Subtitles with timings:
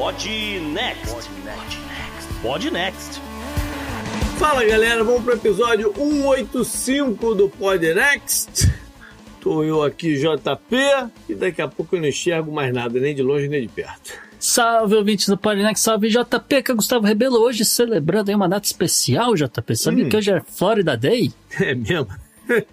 [0.00, 0.24] Pod
[0.72, 1.28] Next.
[2.42, 3.20] Pod Next.
[4.38, 8.72] Fala galera, vamos pro episódio 185 do Pod Next.
[9.42, 10.74] Tô eu aqui, JP,
[11.28, 14.12] e daqui a pouco eu não enxergo mais nada, nem de longe nem de perto.
[14.38, 18.64] Salve, ouvintes do Podnext, salve JP, que é Gustavo Rebelo, hoje celebrando aí uma data
[18.66, 19.76] especial, JP.
[19.76, 20.08] Sabia Hum.
[20.08, 21.30] que hoje é Florida Day?
[21.60, 22.08] É mesmo?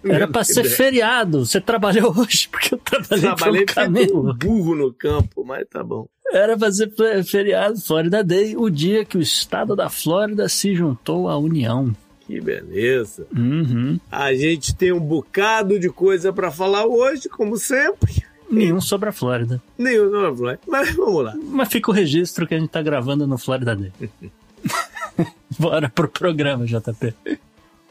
[0.06, 1.46] Era pra ser feriado.
[1.46, 4.34] Você trabalhou hoje, porque eu trabalhei, Trabalhei pelo camelo.
[4.34, 6.08] burro no campo, mas tá bom.
[6.32, 11.38] Era fe- feriado, Florida Day, o dia que o estado da Flórida se juntou à
[11.38, 11.96] União.
[12.26, 13.26] Que beleza.
[13.36, 13.98] Uhum.
[14.12, 18.22] A gente tem um bocado de coisa pra falar hoje, como sempre.
[18.52, 19.62] Nenhum sobre a Flórida.
[19.78, 20.60] Nenhum não vai.
[20.68, 21.34] Mas vamos lá.
[21.42, 23.92] Mas fica o registro que a gente tá gravando no Florida Day.
[25.58, 27.14] Bora pro programa, JP.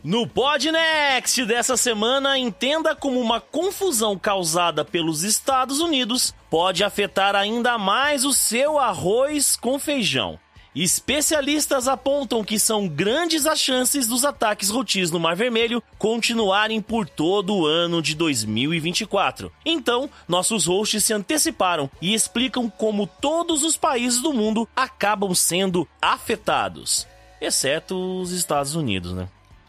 [0.07, 7.77] No Podnext dessa semana, entenda como uma confusão causada pelos Estados Unidos pode afetar ainda
[7.77, 10.39] mais o seu arroz com feijão.
[10.77, 17.09] Especialistas apontam que são grandes as chances dos ataques rotis no Mar Vermelho continuarem por
[17.09, 19.51] todo o ano de 2024.
[19.65, 25.85] Então, nossos hosts se anteciparam e explicam como todos os países do mundo acabam sendo
[26.01, 27.09] afetados,
[27.41, 29.27] exceto os Estados Unidos, né?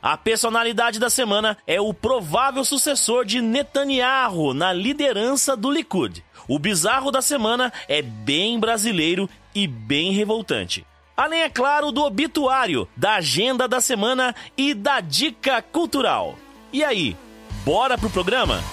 [0.07, 6.23] A personalidade da semana é o provável sucessor de Netanyahu na liderança do Likud.
[6.47, 10.87] O bizarro da semana é bem brasileiro e bem revoltante.
[11.17, 16.37] Além, é claro, do obituário, da agenda da semana e da dica cultural.
[16.71, 17.17] E aí,
[17.65, 18.63] bora pro programa?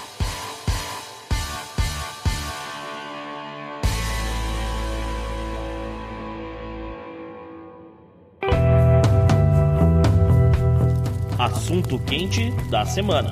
[11.45, 13.29] Assunto quente da semana.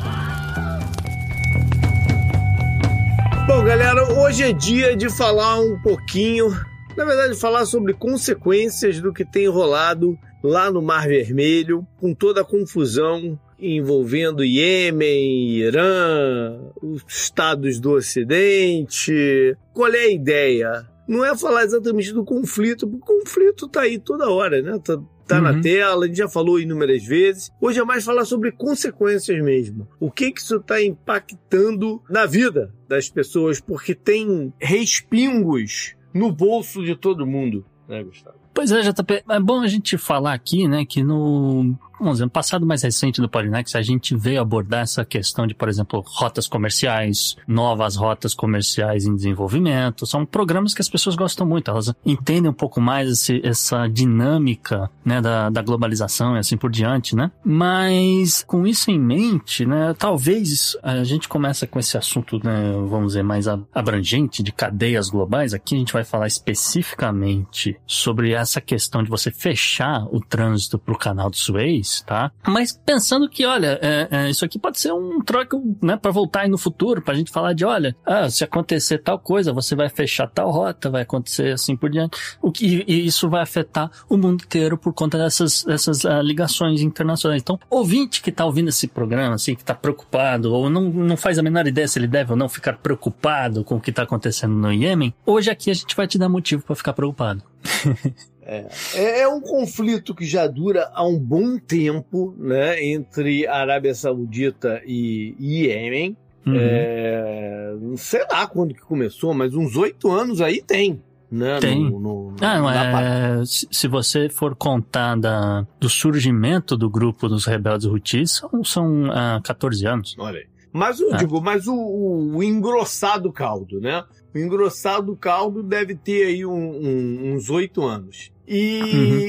[3.48, 6.52] Bom, galera, hoje é dia de falar um pouquinho,
[6.96, 12.42] na verdade, falar sobre consequências do que tem rolado lá no Mar Vermelho, com toda
[12.42, 19.58] a confusão envolvendo Iêmen, Irã, os estados do Ocidente.
[19.74, 20.88] Qual é a ideia?
[21.08, 24.80] Não é falar exatamente do conflito, porque o conflito tá aí toda hora, né?
[24.86, 25.62] Tá, tá na Uhum.
[25.62, 27.50] tela, a gente já falou inúmeras vezes.
[27.62, 29.88] Hoje é mais falar sobre consequências mesmo.
[30.00, 36.84] O que que isso está impactando na vida das pessoas, porque tem respingos no bolso
[36.84, 38.38] de todo mundo, né, Gustavo?
[38.54, 42.30] Pois é, JP, é bom a gente falar aqui, né, que no, vamos dizer, no
[42.32, 46.48] passado mais recente do Polinex, a gente veio abordar essa questão de, por exemplo, rotas
[46.48, 50.06] comerciais, novas rotas comerciais em desenvolvimento.
[50.06, 54.90] São programas que as pessoas gostam muito, elas entendem um pouco mais esse- essa dinâmica,
[55.04, 57.32] né, da, da globalização e assim por diante, né?
[57.44, 63.08] Mas, com isso em mente, né, talvez a gente começa com esse assunto, né, vamos
[63.08, 65.54] dizer, mais a- abrangente de cadeias globais.
[65.56, 70.94] Aqui a gente vai falar especificamente sobre essa questão de você fechar o trânsito para
[70.94, 72.32] o canal do Suez, tá?
[72.48, 76.42] Mas pensando que, olha, é, é, isso aqui pode ser um troco, né, para voltar
[76.42, 79.90] aí no futuro, pra gente falar de, olha, ah, se acontecer tal coisa, você vai
[79.90, 82.18] fechar tal rota, vai acontecer assim por diante.
[82.42, 86.82] O que, e isso vai afetar o mundo inteiro por conta dessas, dessas ah, ligações
[86.82, 87.42] internacionais.
[87.42, 91.40] Então, ouvinte que tá ouvindo esse programa, assim, que tá preocupado, ou não, não faz
[91.40, 94.54] a menor ideia se ele deve ou não ficar preocupado com o que tá acontecendo
[94.54, 97.44] no Iêmen, hoje aqui a gente vai te dar motivo para ficar preocupado.
[98.46, 103.94] É, é um conflito que já dura há um bom tempo, né, entre a Arábia
[103.96, 106.18] Saudita e Iêmen.
[106.46, 106.56] Uhum.
[106.58, 111.02] É, não sei lá quando que começou, mas uns oito anos aí tem.
[111.32, 111.84] Né, Tem.
[111.90, 117.46] No, no, Ah, não, é, se, você for contar da, do surgimento do grupo dos
[117.46, 120.16] rebeldes Houthis, são, são ah, 14 anos.
[120.20, 120.46] Olha aí.
[120.72, 121.18] Mas eu Ah.
[121.18, 124.04] digo, mas o, o, o engrossado caldo, né?
[124.34, 128.32] O engrossado caldo deve ter aí um- um- uns oito anos.
[128.48, 128.82] E,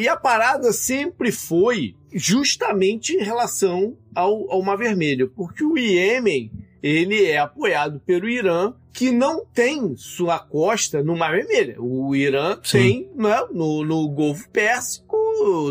[0.07, 0.13] Uhum.
[0.13, 6.51] a parada sempre foi justamente em relação ao, ao Mar Vermelho, porque o Iêmen
[6.83, 11.83] ele é apoiado pelo Irã, que não tem sua costa no Mar Vermelho.
[11.83, 12.79] O Irã Sim.
[12.79, 15.17] tem né, no, no Golfo Pérsico,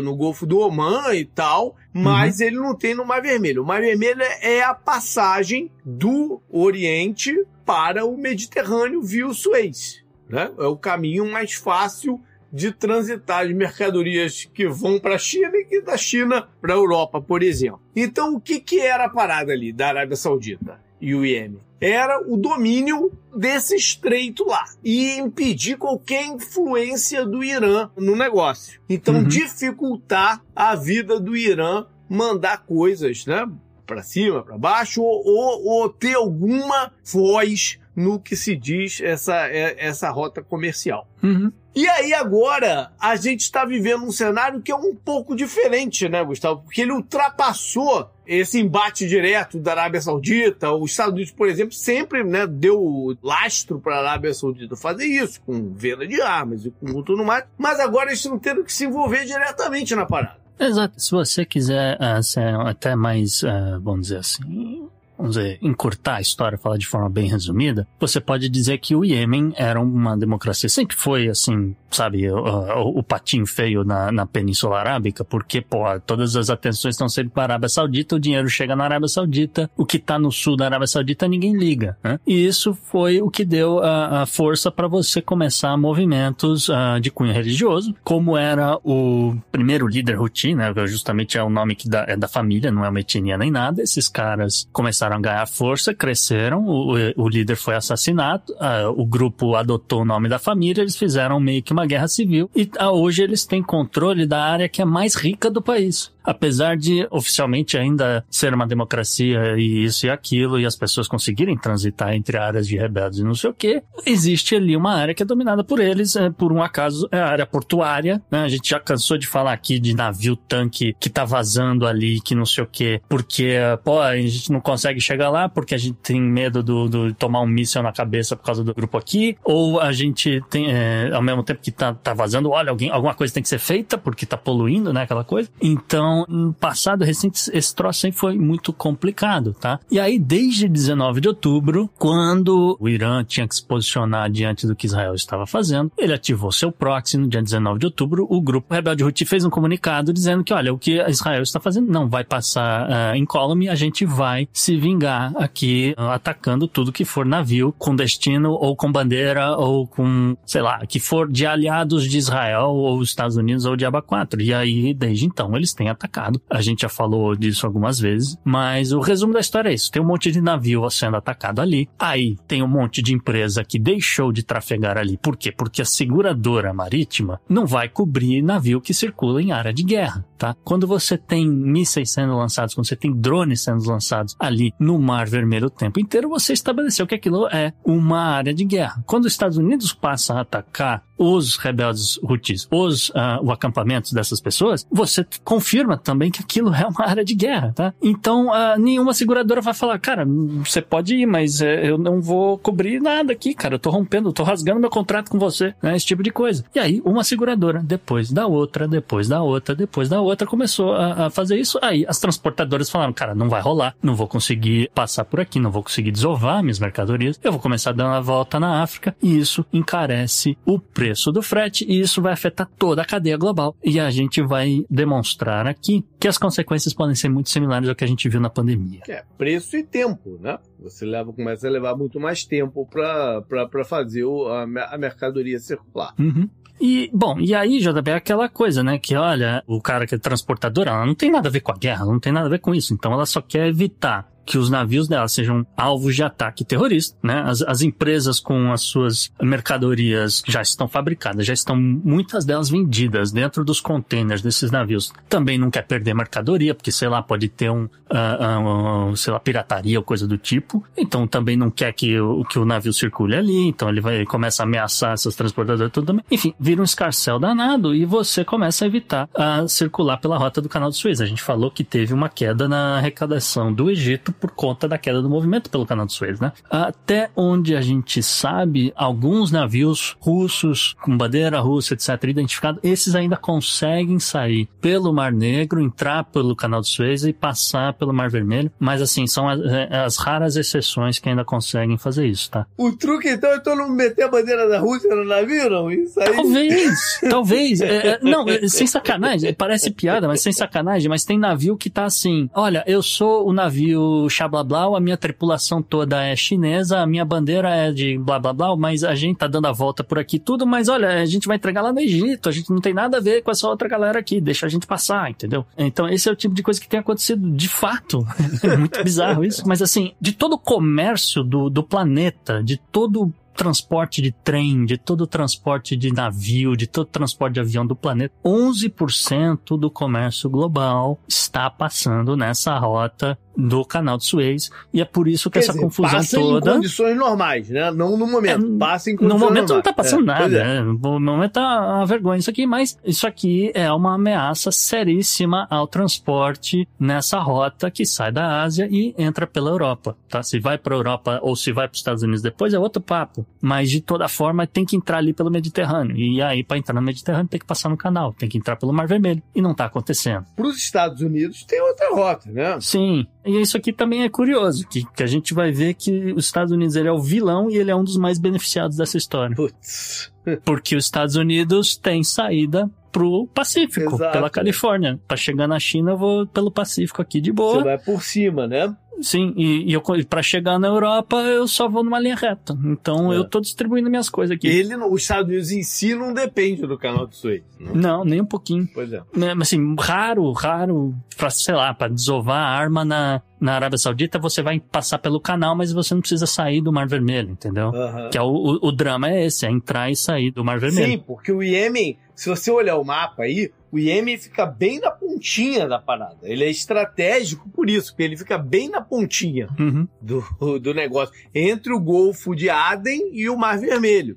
[0.02, 3.62] no Golfo do Omã e tal, mas ele não tem no Mar Vermelho.
[3.62, 7.32] O Mar Vermelho é a passagem do Oriente
[7.64, 10.02] para o Mediterrâneo via o Suez.
[10.28, 10.50] Né?
[10.58, 12.20] É o caminho mais fácil
[12.54, 16.76] de transitar de mercadorias que vão para a China e que da China para a
[16.76, 17.80] Europa, por exemplo.
[17.96, 21.58] Então, o que, que era a parada ali da Arábia Saudita e o Iêmen?
[21.80, 28.80] Era o domínio desse estreito lá e impedir qualquer influência do Irã no negócio.
[28.88, 29.24] Então, Uhum.
[29.24, 33.44] dificultar a vida do Irã mandar coisas, né?
[33.84, 39.48] Para cima, para baixo, ou, ou, ou ter alguma voz no que se diz essa,
[39.48, 41.08] é, essa rota comercial.
[41.22, 41.52] Uhum.
[41.74, 46.22] E aí agora a gente está vivendo um cenário que é um pouco diferente, né,
[46.22, 46.62] Gustavo?
[46.62, 50.72] Porque ele ultrapassou esse embate direto da Arábia Saudita.
[50.72, 55.40] Os Estados Unidos, por exemplo, sempre né, deu lastro para a Arábia Saudita fazer isso,
[55.42, 57.44] com venda de armas e com tudo mais.
[57.58, 60.38] Mas agora eles estão tendo que se envolver diretamente na parada.
[60.58, 61.00] Exato.
[61.00, 66.20] Se você quiser uh, ser até mais, uh, vamos dizer assim, vamos dizer, encurtar a
[66.20, 70.68] história, falar de forma bem resumida, você pode dizer que o Iêmen era uma democracia.
[70.68, 75.84] Sempre foi, assim, sabe, o, o, o patinho feio na, na Península Arábica, porque, pô,
[76.00, 79.70] todas as atenções estão sempre para a Arábia Saudita, o dinheiro chega na Arábia Saudita,
[79.76, 82.18] o que está no sul da Arábia Saudita ninguém liga, né?
[82.26, 87.10] E isso foi o que deu a, a força para você começar movimentos uh, de
[87.10, 92.04] cunho religioso, como era o primeiro líder Houthi, né, justamente é o nome que dá,
[92.08, 95.94] é da família, não é uma etnia nem nada, esses caras começaram a ganhar força,
[95.94, 100.96] cresceram, o, o líder foi assassinado, uh, o grupo adotou o nome da família, eles
[100.96, 104.80] fizeram meio que uma guerra civil e ah, hoje eles têm controle da área que
[104.80, 110.10] é mais rica do país apesar de oficialmente ainda ser uma democracia e isso e
[110.10, 113.82] aquilo, e as pessoas conseguirem transitar entre áreas de rebeldes e não sei o que,
[114.06, 117.26] existe ali uma área que é dominada por eles, é, por um acaso é a
[117.26, 118.42] área portuária, né?
[118.42, 122.34] A gente já cansou de falar aqui de navio tanque que tá vazando ali, que
[122.34, 125.96] não sei o que, porque, pô, a gente não consegue chegar lá porque a gente
[126.02, 129.80] tem medo do, do tomar um míssil na cabeça por causa do grupo aqui, ou
[129.80, 133.32] a gente tem, é, ao mesmo tempo que tá, tá vazando, olha, alguém, alguma coisa
[133.32, 135.48] tem que ser feita porque tá poluindo, né, aquela coisa.
[135.60, 139.80] Então, então, no passado recente, esse troço sempre foi muito complicado, tá?
[139.90, 144.76] E aí, desde 19 de outubro, quando o Irã tinha que se posicionar diante do
[144.76, 148.26] que Israel estava fazendo, ele ativou seu proxy no dia 19 de outubro.
[148.30, 151.90] O grupo Rebelde Houthi fez um comunicado dizendo que, olha, o que Israel está fazendo
[151.90, 157.04] não vai passar uh, incólume, a gente vai se vingar aqui uh, atacando tudo que
[157.04, 162.08] for navio com destino ou com bandeira ou com, sei lá, que for de aliados
[162.08, 164.40] de Israel ou Estados Unidos ou de Aba 4.
[164.42, 166.40] E aí, desde então, eles têm atacado atacado.
[166.50, 169.90] A gente já falou disso algumas vezes, mas o resumo da história é isso.
[169.90, 171.88] Tem um monte de navio sendo atacado ali.
[171.98, 175.16] Aí tem um monte de empresa que deixou de trafegar ali.
[175.16, 175.50] Por quê?
[175.50, 180.54] Porque a seguradora marítima não vai cobrir navio que circula em área de guerra, tá?
[180.62, 185.26] Quando você tem mísseis sendo lançados, quando você tem drones sendo lançados ali no Mar
[185.26, 189.02] Vermelho o tempo inteiro, você estabeleceu que aquilo é uma área de guerra.
[189.06, 194.40] Quando os Estados Unidos passa a atacar os rebeldes Houthis, os, uh, o acampamento dessas
[194.40, 197.94] pessoas, você confirma também que aquilo é uma área de guerra, tá?
[198.02, 202.58] Então, uh, nenhuma seguradora vai falar, cara, você pode ir, mas uh, eu não vou
[202.58, 205.96] cobrir nada aqui, cara, eu tô rompendo, eu tô rasgando meu contrato com você, né?
[205.96, 206.64] Esse tipo de coisa.
[206.74, 211.26] E aí, uma seguradora, depois da outra, depois da outra, depois da outra, começou a,
[211.26, 211.78] a fazer isso.
[211.82, 215.70] Aí, as transportadoras falaram, cara, não vai rolar, não vou conseguir passar por aqui, não
[215.70, 219.38] vou conseguir desovar minhas mercadorias, eu vou começar a dar uma volta na África, e
[219.38, 223.76] isso encarece o preço do frete e isso vai afetar toda a cadeia global.
[223.82, 225.83] E a gente vai demonstrar aqui
[226.18, 229.00] que as consequências podem ser muito similares ao que a gente viu na pandemia.
[229.08, 230.58] É, preço e tempo, né?
[230.80, 236.14] Você leva, começa a levar muito mais tempo para fazer o, a, a mercadoria circular.
[236.18, 236.48] Uhum.
[236.80, 238.98] E, bom, e aí, JB, é aquela coisa, né?
[238.98, 241.76] Que olha, o cara que é transportador, ela não tem nada a ver com a
[241.76, 242.92] guerra, não tem nada a ver com isso.
[242.92, 247.42] Então ela só quer evitar que os navios dela sejam alvos de ataque terrorista, né?
[247.46, 253.32] As, as empresas com as suas mercadorias já estão fabricadas, já estão muitas delas vendidas
[253.32, 255.12] dentro dos containers desses navios.
[255.28, 259.40] Também não quer perder mercadoria, porque sei lá, pode ter um, uh, uh, sei lá,
[259.40, 260.84] pirataria ou coisa do tipo.
[260.96, 264.26] Então também não quer que o, que o navio circule ali, então ele vai ele
[264.26, 266.24] começa a ameaçar essas transportadoras tudo também.
[266.30, 270.68] Enfim, vira um escarcel danado e você começa a evitar a circular pela rota do
[270.68, 271.20] canal de Suez.
[271.20, 275.22] A gente falou que teve uma queda na arrecadação do Egito por conta da queda
[275.22, 276.52] do movimento pelo canal de Suez, né?
[276.70, 283.36] Até onde a gente sabe, alguns navios russos com bandeira russa, etc., identificados, esses ainda
[283.36, 288.70] conseguem sair pelo Mar Negro, entrar pelo canal de Suez e passar pelo Mar Vermelho,
[288.78, 292.66] mas assim, são as, é, as raras exceções que ainda conseguem fazer isso, tá?
[292.76, 295.90] O truque então é todo mundo meter a bandeira da Rússia no navio, não?
[295.90, 296.34] Isso aí...
[296.34, 297.80] Talvez, talvez.
[297.80, 301.90] É, é não, é, sem sacanagem, parece piada, mas sem sacanagem, mas tem navio que
[301.90, 306.34] tá assim, olha, eu sou o navio blá blá blá, a minha tripulação toda é
[306.36, 309.72] chinesa, a minha bandeira é de blá blá blá, mas a gente tá dando a
[309.72, 312.70] volta por aqui tudo, mas olha, a gente vai entregar lá no Egito, a gente
[312.70, 315.64] não tem nada a ver com essa outra galera aqui, deixa a gente passar, entendeu?
[315.76, 318.26] Então esse é o tipo de coisa que tem acontecido de fato.
[318.62, 319.62] é muito bizarro isso.
[319.66, 324.98] Mas assim, de todo o comércio do, do planeta, de todo transporte de trem, de
[324.98, 329.90] todo o transporte de navio, de todo o transporte de avião do planeta, 11% do
[329.90, 334.70] comércio global está passando nessa rota do canal de Suez.
[334.92, 336.70] E é por isso que Quer essa dizer, confusão passa toda.
[336.70, 337.90] em condições normais, né?
[337.90, 338.74] Não no momento.
[338.74, 339.84] É, passa em No condições momento não normais.
[339.84, 340.64] tá passando É, nada, é.
[340.64, 340.80] né?
[340.82, 345.86] No momento tá uma vergonha isso aqui, mas isso aqui é uma ameaça seríssima ao
[345.86, 350.42] transporte nessa rota que sai da Ásia e entra pela Europa, tá?
[350.42, 353.46] Se vai pra Europa ou se vai para os Estados Unidos depois é outro papo,
[353.60, 356.16] mas de toda forma tem que entrar ali pelo Mediterrâneo.
[356.16, 358.92] E aí para entrar no Mediterrâneo tem que passar no canal, tem que entrar pelo
[358.92, 360.44] Mar Vermelho e não tá acontecendo.
[360.56, 362.78] Para os Estados Unidos tem outra rota, né?
[362.80, 366.46] Sim, e isso aqui também é curioso, que, que a gente vai ver que os
[366.46, 369.54] Estados Unidos ele é o vilão e ele é um dos mais beneficiados dessa história.
[369.54, 370.32] Putz.
[370.64, 374.32] Porque os Estados Unidos têm saída pro Pacífico, Exato.
[374.32, 375.20] pela Califórnia.
[375.28, 377.84] Pra chegar na China, eu vou pelo Pacífico aqui de Você boa.
[377.84, 378.94] vai por cima, né?
[379.20, 382.76] Sim, e, e eu, para chegar na Europa, eu só vou numa linha reta.
[382.84, 383.36] Então É.
[383.36, 384.66] eu tô distribuindo minhas coisas aqui.
[384.66, 387.62] Ele, os Estados Unidos em si não depende do canal de Suez.
[387.78, 387.92] Né?
[387.94, 388.88] Não, nem um pouquinho.
[388.92, 389.22] Pois é.
[389.36, 393.96] Né, mas assim, raro, raro, pra, sei lá, pra desovar a arma na, na Arábia
[393.96, 397.88] Saudita, você vai passar pelo canal, mas você não precisa sair do Mar Vermelho, entendeu?
[397.88, 398.28] Aham.
[398.30, 401.12] Que é o, o, o drama é esse, é entrar e sair do Mar Vermelho.
[401.12, 405.10] Sim, porque o Iêmen, se você olhar o mapa aí, o Iêmen fica bem na
[405.10, 406.40] pontinha da parada.
[406.42, 411.34] Ele é estratégico por isso, porque ele fica bem na pontinha Uhum, do, do negócio,
[411.54, 414.36] entre o Golfo de Aden e o Mar Vermelho.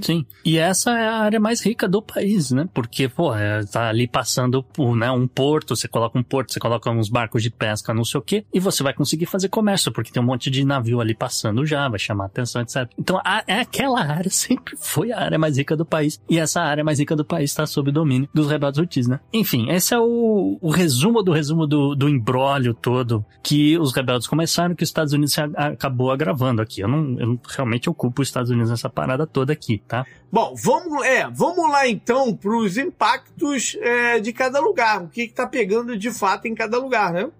[0.00, 0.26] Sim.
[0.44, 2.68] E essa é a área mais rica do país, né?
[2.72, 6.60] Porque, pô, é, tá ali passando por, né, um porto, você coloca um porto, você
[6.60, 9.92] coloca uns barcos de pesca, não sei o quê, e você vai conseguir fazer comércio,
[9.92, 12.88] porque tem um monte de navio ali passando já, vai chamar atenção, etc.
[12.98, 16.60] Então, a, é aquela área sempre foi a área mais rica do país, e essa
[16.60, 19.20] área mais rica do país está sob domínio dos rebeldes Houthis, né?
[19.32, 24.26] Enfim, esse é o, o resumo do resumo do, do embrólio todo que os rebeldes
[24.26, 26.80] começaram, que os Estados Unidos acabou agravando aqui.
[26.80, 30.06] Eu não, eu realmente ocupo os Estados Unidos nessa parada toda aqui, tá?
[30.30, 35.02] Bom, vamos, é, vamos lá então para os impactos é, de cada lugar.
[35.02, 37.30] O que está pegando de fato em cada lugar, né?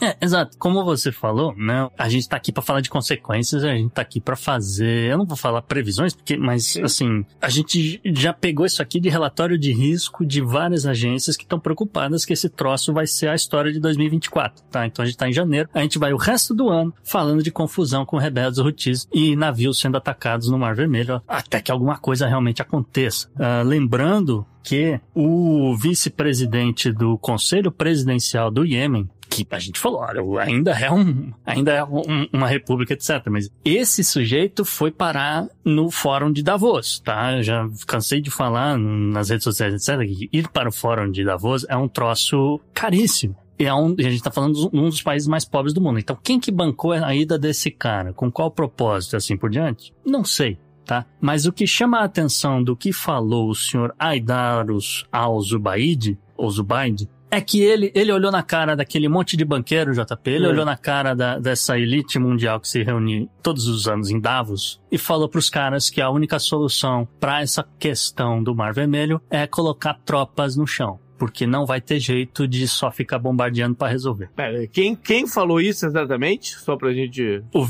[0.00, 0.56] É, exato.
[0.58, 1.88] Como você falou, né?
[1.96, 5.10] A gente tá aqui pra falar de consequências, a gente tá aqui pra fazer.
[5.10, 6.82] Eu não vou falar previsões, porque, mas Sim.
[6.82, 11.44] assim, a gente já pegou isso aqui de relatório de risco de várias agências que
[11.44, 14.86] estão preocupadas que esse troço vai ser a história de 2024, tá?
[14.86, 17.50] Então a gente tá em janeiro, a gente vai o resto do ano falando de
[17.50, 22.26] confusão com rebeldes Houthis e navios sendo atacados no Mar Vermelho, até que alguma coisa
[22.26, 23.28] realmente aconteça.
[23.38, 29.08] Ah, lembrando que o vice-presidente do Conselho Presidencial do Iêmen,
[29.44, 33.26] que a gente falou, olha, ainda é um, ainda é um- uma república, etc.
[33.30, 37.36] Mas esse sujeito foi parar no fórum de Davos, tá?
[37.36, 40.00] Eu já cansei de falar nas redes sociais, etc.
[40.06, 43.36] Que ir para o fórum de Davos é um troço caríssimo.
[43.58, 45.98] E é um, a gente tá falando de um dos países mais pobres do mundo.
[45.98, 48.12] Então, quem que bancou a ida desse cara?
[48.12, 49.94] Com qual propósito, assim por diante?
[50.04, 50.58] Não sei.
[50.84, 51.04] Tá?
[51.20, 57.08] Mas o que chama a atenção do que falou o senhor Aidarus al-Zubaid, ou Zubaid,
[57.30, 60.48] é que ele, ele olhou na cara daquele monte de banqueiro, JP, ele É.
[60.48, 64.80] olhou na cara da- dessa elite mundial que se reúne todos os anos em Davos
[64.90, 69.46] e falou pros caras que a única solução para essa questão do Mar Vermelho é
[69.46, 70.98] colocar tropas no chão.
[71.18, 74.28] Porque não vai ter jeito de só ficar bombardeando para resolver.
[74.36, 76.54] Pera, quem, quem falou isso exatamente?
[76.58, 77.42] Só pra gente.
[77.54, 77.64] O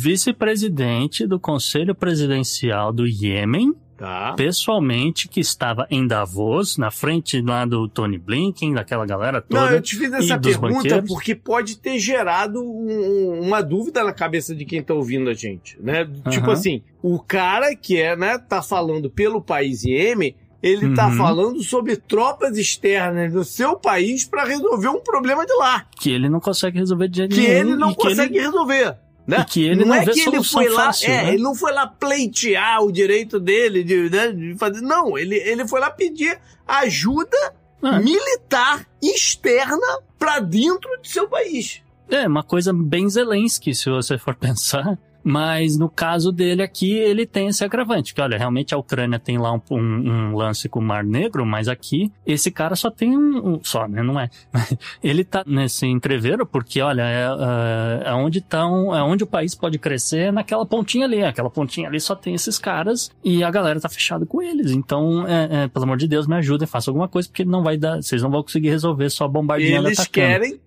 [0.47, 4.35] vice-presidente do Conselho Presidencial do Iêmen, Tá.
[4.37, 9.67] pessoalmente, que estava em Davos, na frente lá do Tony Blinken, daquela galera toda.
[9.67, 11.09] Não, eu te fiz essa pergunta banqueiros?
[11.09, 15.79] porque pode ter gerado um- uma dúvida na cabeça de quem tá ouvindo a gente,
[15.81, 16.05] né?
[16.31, 16.53] Tipo Aham.
[16.53, 21.17] assim, o cara que é, né, tá falando pelo país Iêmen, ele tá Uhum.
[21.17, 26.29] falando sobre tropas externas do seu país pra resolver um problema de lá, Que ele
[26.29, 27.55] não consegue resolver de jeito que nenhum.
[27.55, 28.97] ele não que consegue resolver.
[29.26, 29.38] Né?
[29.40, 31.35] E que ele não é vê que ele foi lá, fácil, é, né?
[31.35, 35.66] ele não foi lá pleitear o direito dele de, né, de fazer, não, ele, ele
[35.66, 37.37] foi lá pedir ajuda
[37.83, 37.99] Ah.
[38.00, 41.83] militar externa pra dentro do seu país.
[42.09, 44.97] É, uma coisa bem Zelensky, se você for pensar.
[45.28, 48.14] Mas no caso dele aqui, ele tem esse agravante.
[48.14, 49.76] Que olha, realmente a Ucrânia tem lá um, um-
[50.30, 53.54] um lance com o Mar Negro, mas aqui esse cara só tem um.
[53.54, 54.04] um- só, né?
[54.04, 54.30] Não é.
[55.02, 57.25] ele tá nesse entreveiro porque, olha, é,
[58.06, 61.25] é, é onde tão, é onde o país pode crescer naquela pontinha ali.
[61.25, 64.71] Aquela pontinha ali só tem esses caras e a galera tá fechada com eles.
[64.71, 67.76] Então, é, é, pelo amor de Deus, me ajudem, faça alguma coisa, porque não vai
[67.76, 67.97] dar.
[68.00, 70.12] Vocês não vão conseguir resolver só bombardeando Eles atacando.
[70.28, 70.61] querem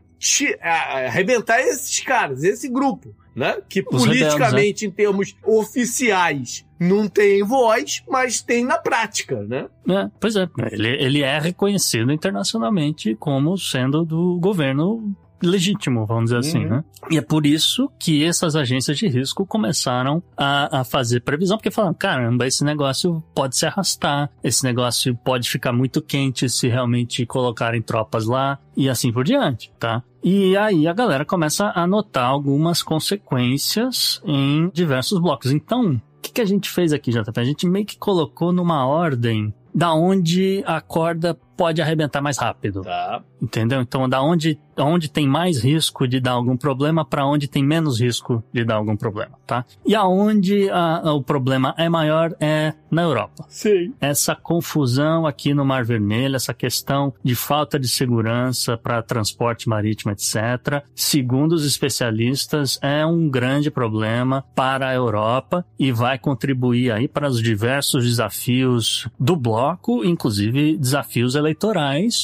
[0.61, 3.57] arrebentar esses caras, esse grupo, né?
[3.67, 9.67] Que Os rebeldes, politicamente, em termos oficiais, não tem voz, mas tem na prática, né?
[9.87, 16.37] É, pois é, ele, ele é reconhecido internacionalmente como sendo do governo legítimo, vamos dizer
[16.37, 16.69] assim, Uhum.
[16.69, 16.83] né?
[17.09, 21.71] E é por isso que essas agências de risco começaram a, a fazer previsão, porque
[21.71, 27.25] falaram, caramba, esse negócio pode se arrastar, esse negócio pode ficar muito quente se realmente
[27.25, 30.03] colocarem tropas lá, e assim por diante, tá?
[30.23, 35.51] E aí a galera começa a notar algumas consequências em diversos blocos.
[35.51, 37.39] Então, o que, que a gente fez aqui, JP?
[37.39, 42.81] A gente meio que colocou numa ordem da onde a corda pode arrebentar mais rápido.
[42.83, 43.21] Tá.
[43.41, 43.81] Entendeu?
[43.81, 47.99] Então, da onde, onde tem mais risco de dar algum problema para onde tem menos
[47.99, 49.65] risco de dar algum problema, tá?
[49.85, 53.43] E aonde a- a- o problema é maior é na Europa.
[53.49, 53.93] Sim.
[53.99, 60.11] Essa confusão aqui no Mar Vermelho, essa questão de falta de segurança para transporte marítimo,
[60.13, 67.07] etc., segundo os especialistas, é um grande problema para a Europa e vai contribuir aí
[67.07, 71.48] para os diversos desafios do bloco, inclusive desafios eleitorais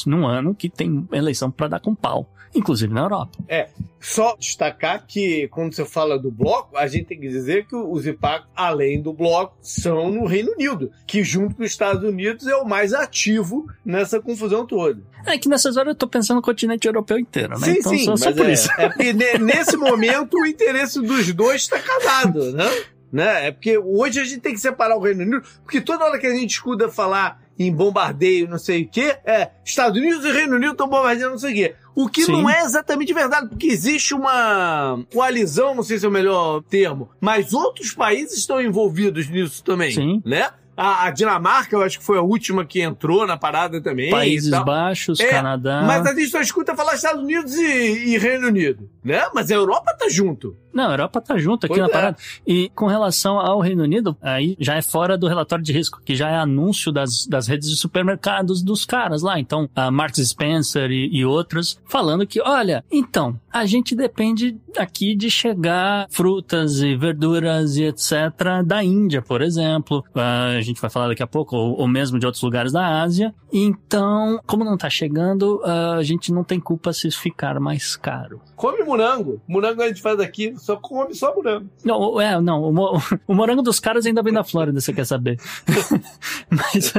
[0.06, 3.38] num ano que tem eleição para dar com pau, inclusive na Europa.
[4.00, 8.06] Só destacar que quando você fala do bloco, a gente tem que dizer que os
[8.06, 12.54] impactos, além do bloco, são no Reino Unido, que junto com os Estados Unidos é
[12.54, 15.02] o mais ativo nessa confusão toda.
[15.26, 17.74] É que nessas horas eu tô pensando no continente europeu inteiro, né?
[17.78, 18.68] então só, só mas por é, isso.
[18.78, 22.70] é porque nesse momento o interesse dos dois está casado, né?
[23.10, 23.48] né?
[23.48, 26.26] É porque hoje a gente tem que separar o Reino Unido, porque toda hora que
[26.26, 30.56] a gente escuta falar em bombardeio, não sei o quê, é Estados Unidos e Reino
[30.56, 31.74] Unido estão bombardeando não sei o quê.
[31.94, 32.32] O que Sim.
[32.32, 37.08] não é exatamente verdade, porque existe uma coalizão, não sei se é o melhor termo,
[37.20, 40.22] mas outros países estão envolvidos nisso também, Sim.
[40.24, 40.50] né?
[40.76, 44.10] A, a Dinamarca, eu acho que foi a última que entrou na parada também.
[44.10, 44.50] Países.
[44.50, 45.82] Baixos, É, Canadá.
[45.86, 47.64] Mas a gente só escuta falar Estados Unidos e,
[48.10, 49.26] e Reino Unido, né?
[49.34, 50.54] Mas a Europa tá junto.
[50.76, 51.90] Não, a Europa tá junto aqui Pois na é.
[51.90, 52.18] parada.
[52.46, 56.14] E com relação ao Reino Unido, aí já é fora do relatório de risco, que
[56.14, 59.40] já é anúncio das, das redes de supermercados dos caras lá.
[59.40, 65.16] Então, a Marks Spencer e, e outras, falando que, olha, então, a gente depende aqui
[65.16, 68.12] de chegar frutas e verduras e etc.
[68.64, 70.04] da Índia, por exemplo.
[70.14, 73.00] Ah, a gente vai falar daqui a pouco, ou, ou mesmo de outros lugares da
[73.00, 73.34] Ásia.
[73.50, 78.42] Então, como não tá chegando, ah, a gente não tem culpa se ficar mais caro.
[78.54, 79.40] Come morango.
[79.48, 81.70] Morango a gente faz aqui, só come só morango.
[81.84, 85.38] Não, é, não, o, o morango dos caras ainda vem da Flórida, você quer saber.
[86.50, 86.92] Mas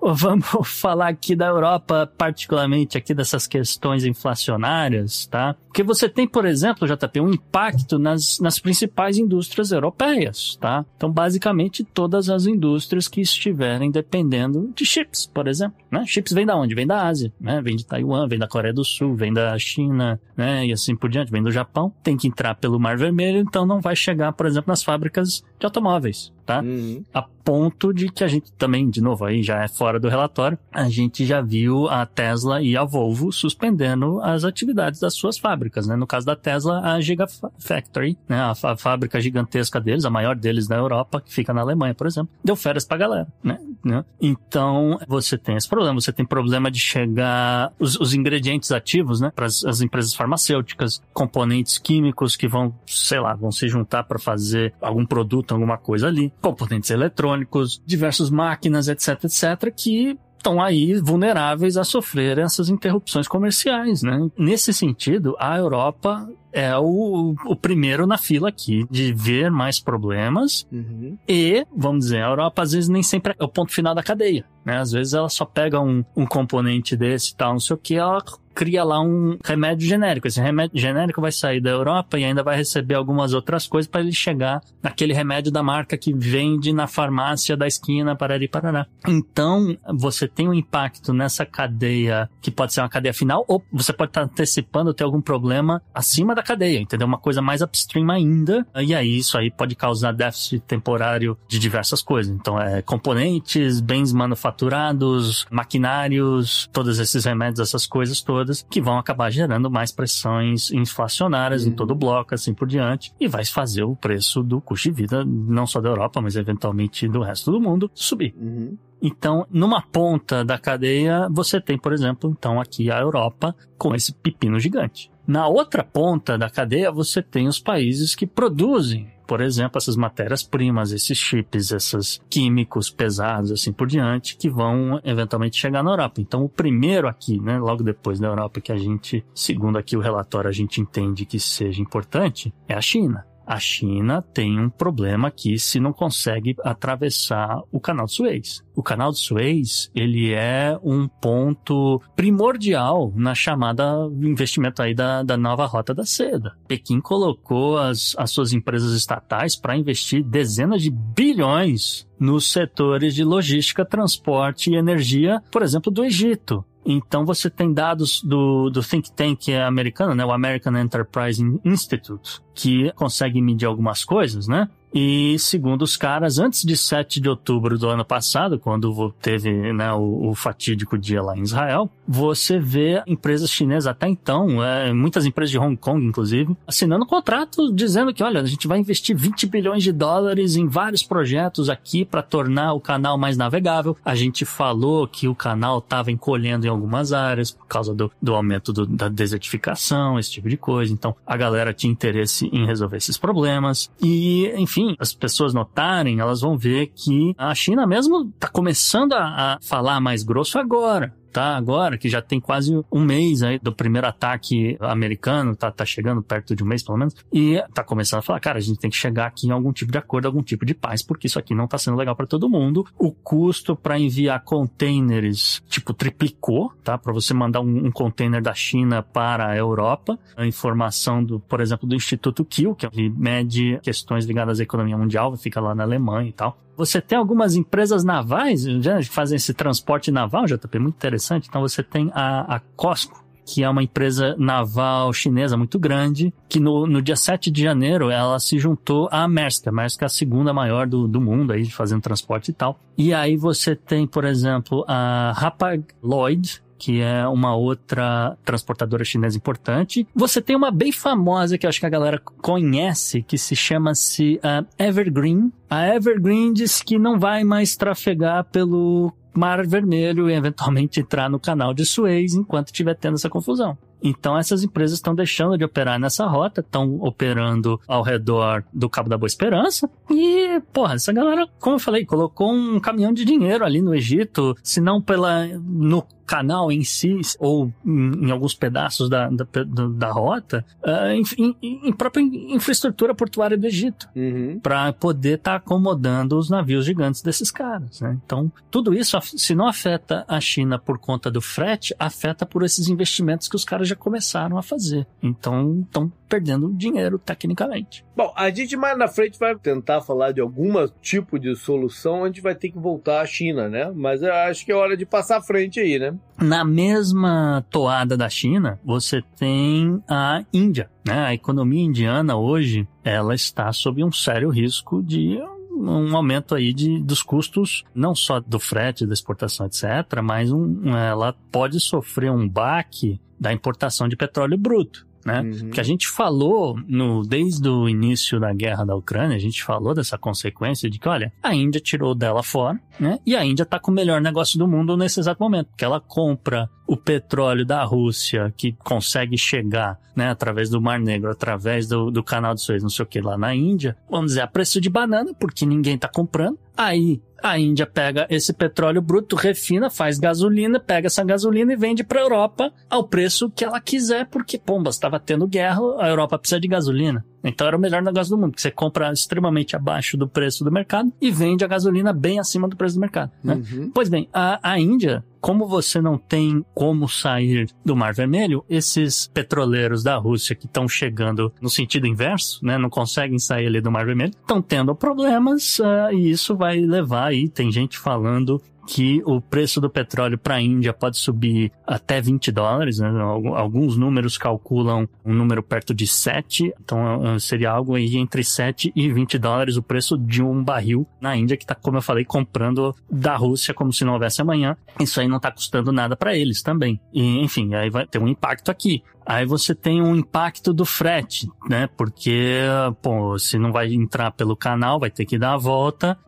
[0.00, 5.54] vamos falar aqui da Europa, particularmente aqui dessas questões inflacionárias, tá?
[5.70, 10.84] Porque você tem, por exemplo, JP, um impacto nas, nas principais indústrias europeias, tá?
[10.96, 16.04] Então, basicamente, todas as indústrias que estiverem dependendo de chips, por exemplo, né?
[16.04, 16.74] Chips vem da onde?
[16.74, 17.62] Vem da Ásia, né?
[17.62, 20.66] Vem de Taiwan, vem da Coreia do Sul, vem da China, né?
[20.66, 21.94] E assim por diante, vem do Japão.
[22.02, 25.66] Tem que entrar pelo Mar Vermelho, então não vai chegar, por exemplo, nas fábricas de
[25.66, 26.60] automóveis, tá?
[26.60, 27.04] Uhum.
[27.12, 30.58] A ponto de que a gente também, de novo, aí já é fora do relatório,
[30.70, 35.86] a gente já viu a Tesla e a Volvo suspendendo as atividades das suas fábricas,
[35.86, 35.96] né?
[35.96, 38.40] No caso da Tesla, a Gigafactory, né?
[38.40, 42.06] A, fa- fábrica gigantesca deles, a maior deles na Europa, que fica na Alemanha, por
[42.06, 43.58] exemplo, deu férias pra galera, né?
[43.84, 44.04] né?
[44.20, 49.32] Então, você tem esse problema, você tem problema de chegar os, os ingredientes ativos, né?
[49.34, 54.72] Para as empresas farmacêuticas, componentes químicos que vão, sei lá, vão se juntar para fazer
[54.80, 61.76] algum produto, alguma coisa ali, componentes eletrônicos, diversas máquinas, etc, etc, que estão aí vulneráveis
[61.76, 64.28] a sofrer essas interrupções comerciais, né?
[64.38, 70.66] Nesse sentido, a Europa é o, o primeiro na fila aqui de ver mais problemas
[70.72, 71.16] Uhum.
[71.28, 74.44] e, vamos dizer, a Europa às vezes nem sempre é o ponto final da cadeia,
[74.64, 74.78] né?
[74.78, 77.94] Às vezes ela só pega um, um componente desse e tal, não sei o que,
[77.94, 78.22] ela
[78.54, 80.26] cria lá um remédio genérico.
[80.26, 84.00] Esse remédio genérico vai sair da Europa e ainda vai receber algumas outras coisas para
[84.00, 88.86] ele chegar naquele remédio da marca que vende na farmácia da esquina, parari parará.
[89.06, 93.92] Então, você tem um impacto nessa cadeia que pode ser uma cadeia final ou você
[93.92, 97.06] pode estar antecipando ter algum problema acima da cadeia, entendeu?
[97.06, 98.66] Uma coisa mais upstream ainda.
[98.76, 102.32] E aí isso aí pode causar déficit temporário de diversas coisas.
[102.32, 109.30] Então, é componentes, bens manufaturados, maquinários, todos esses remédios, essas coisas todas, que vão acabar
[109.30, 111.76] gerando mais pressões inflacionárias em Uhum.
[111.76, 115.24] todo o bloco, assim por diante, e vai fazer o preço do custo de vida,
[115.24, 118.34] não só da Europa, mas eventualmente do resto do mundo, subir.
[118.38, 118.76] Uhum.
[119.02, 124.12] Então, numa ponta da cadeia, você tem, por exemplo, então aqui a Europa com esse
[124.12, 125.10] pepino gigante.
[125.26, 130.90] Na outra ponta da cadeia, você tem os países que produzem, por exemplo, essas matérias-primas,
[130.90, 136.20] esses chips, esses químicos pesados, assim por diante, que vão eventualmente chegar na Europa.
[136.20, 140.00] Então, o primeiro aqui, né, logo depois da Europa, que a gente, segundo aqui o
[140.00, 143.24] relatório, a gente entende que seja importante, é a China.
[143.50, 148.62] A China tem um problema aqui se não consegue atravessar o canal de Suez.
[148.76, 155.36] O canal de Suez, ele é um ponto primordial na chamada investimento aí da, da
[155.36, 156.56] nova rota da seda.
[156.68, 163.24] Pequim colocou as, as suas empresas estatais para investir dezenas de bilhões nos setores de
[163.24, 166.64] logística, transporte e energia, por exemplo, do Egito.
[166.84, 172.90] Então você tem dados do, do think tank americano, né, o American Enterprise Institute, que
[172.92, 174.68] consegue medir algumas coisas, né?
[174.92, 179.92] E segundo os caras, antes de 7 de outubro do ano passado, quando teve né,
[179.92, 185.24] o, o, fatídico dia lá em Israel, você vê empresas chinesas até então, é, muitas
[185.24, 189.46] empresas de Hong Kong, inclusive, assinando contrato dizendo que, olha, a gente vai investir 20
[189.46, 193.96] bilhões de dólares em vários projetos aqui para tornar o canal mais navegável.
[194.04, 198.34] A gente falou que o canal estava encolhendo em algumas áreas por causa do, do
[198.34, 200.92] aumento do, da desertificação, esse tipo de coisa.
[200.92, 203.90] Então, a galera tinha interesse em resolver esses problemas.
[204.02, 209.12] E, enfim, enfim, as pessoas notarem, elas vão ver que a China mesmo está começando
[209.12, 213.58] a, a falar mais grosso agora tá agora, que já tem quase um mês aí
[213.58, 217.82] do primeiro ataque americano, tá, tá chegando perto de um mês pelo menos, e tá
[217.82, 220.26] começando a falar, cara, a gente tem que chegar aqui em algum tipo de acordo,
[220.26, 222.84] algum tipo de paz, porque isso aqui não tá sendo legal para todo mundo.
[222.98, 226.98] O custo para enviar containers, tipo, triplicou, tá?
[226.98, 230.18] Para você mandar um, um, container da China para a Europa.
[230.36, 235.36] A informação do, por exemplo, do Instituto Kiel, que mede questões ligadas à economia mundial,
[235.36, 236.58] fica lá na Alemanha e tal.
[236.80, 241.46] Você tem algumas empresas navais já que fazem esse transporte naval, JP, muito interessante.
[241.46, 246.58] Então você tem a, a Costco, que é uma empresa naval chinesa muito grande, que
[246.58, 249.68] no, no dia 7 de janeiro ela se juntou à Maersk.
[249.68, 252.80] A Maersk é a segunda maior do, do mundo aí, fazendo transporte e tal.
[252.96, 259.36] E aí você tem, por exemplo, a Hapag Lloyd, que é uma outra transportadora chinesa
[259.36, 260.08] importante.
[260.14, 264.40] Você tem uma bem famosa que eu acho que a galera conhece, que se chama-se
[264.42, 265.52] uh, Evergreen.
[265.68, 271.38] A Evergreen diz que não vai mais trafegar pelo Mar Vermelho e eventualmente entrar no
[271.38, 273.76] canal de Suez enquanto estiver tendo essa confusão.
[274.02, 279.08] Então essas empresas estão deixando de operar nessa rota, estão operando ao redor do Cabo
[279.08, 279.90] da Boa Esperança.
[280.10, 284.56] E, porra, essa galera, como eu falei, colocou um caminhão de dinheiro ali no Egito,
[284.62, 289.44] se não pela no canal em si, ou em, em alguns pedaços da, da,
[289.88, 294.60] da rota, uh, em, em, em, própria infraestrutura portuária do Egito, uhum.
[294.62, 298.00] para poder estar tá acomodando os navios gigantes desses caras.
[298.00, 298.16] Né?
[298.24, 302.88] Então, tudo isso, se não afeta a China por conta do frete, afeta por esses
[302.88, 305.08] investimentos que os caras já começaram a fazer.
[305.20, 308.04] Então, estão perdendo dinheiro tecnicamente.
[308.16, 312.28] Bom, a gente mais na frente vai tentar falar de algum tipo de solução, a
[312.28, 313.90] gente vai ter que voltar à China, né?
[313.92, 316.14] Mas eu acho que é hora de passar à frente aí, né?
[316.38, 321.26] Na mesma toada da China, você tem a Índia, né?
[321.26, 325.40] A economia indiana hoje, ela está sob um sério risco de
[325.72, 330.94] um aumento aí de, dos custos, não só do frete, da exportação, etc., mas um,
[330.94, 335.08] ela pode sofrer um baque da importação de petróleo bruto.
[335.24, 335.40] Né?
[335.40, 335.58] Uhum.
[335.66, 339.94] Porque a gente falou no, desde o início da guerra da Ucrânia, a gente falou
[339.94, 343.18] dessa consequência de que, olha, a Índia tirou dela fora, né?
[343.26, 346.00] E a Índia está com o melhor negócio do mundo nesse exato momento, porque ela
[346.00, 352.10] compra o petróleo da Rússia, que consegue chegar, né, através do Mar Negro, através do,
[352.10, 354.80] do canal de Suez, não sei o que, lá na Índia, vamos dizer, a preço
[354.80, 356.58] de banana, porque ninguém está comprando.
[356.76, 362.02] Aí a Índia pega esse petróleo bruto, refina, faz gasolina, pega essa gasolina e vende
[362.02, 366.40] para a Europa ao preço que ela quiser, porque, pomba, estava tendo guerra, a Europa
[366.40, 367.24] precisa de gasolina.
[367.42, 370.70] Então era o melhor negócio do mundo, que você compra extremamente abaixo do preço do
[370.70, 373.30] mercado e vende a gasolina bem acima do preço do mercado.
[373.42, 373.54] Né?
[373.54, 373.90] Uhum.
[373.92, 379.28] Pois bem, a, a Índia, como você não tem como sair do Mar Vermelho, esses
[379.32, 383.90] petroleiros da Rússia que estão chegando no sentido inverso, né, não conseguem sair ali do
[383.90, 389.22] Mar Vermelho, estão tendo problemas uh, e isso vai levar aí, tem gente falando que
[389.24, 392.98] o preço do petróleo para a Índia pode subir até 20 dólares.
[392.98, 393.08] Né?
[393.54, 399.12] Alguns números calculam um número perto de 7, então seria algo aí entre 7 e
[399.12, 402.94] 20 dólares o preço de um barril na Índia, que está, como eu falei, comprando
[403.10, 404.76] da Rússia como se não houvesse amanhã.
[404.98, 407.00] Isso aí não está custando nada para eles também.
[407.12, 409.02] E, enfim, aí vai ter um impacto aqui.
[409.24, 411.88] Aí você tem um impacto do frete, né?
[411.96, 412.62] Porque,
[413.00, 416.18] pô, se não vai entrar pelo canal, vai ter que dar a volta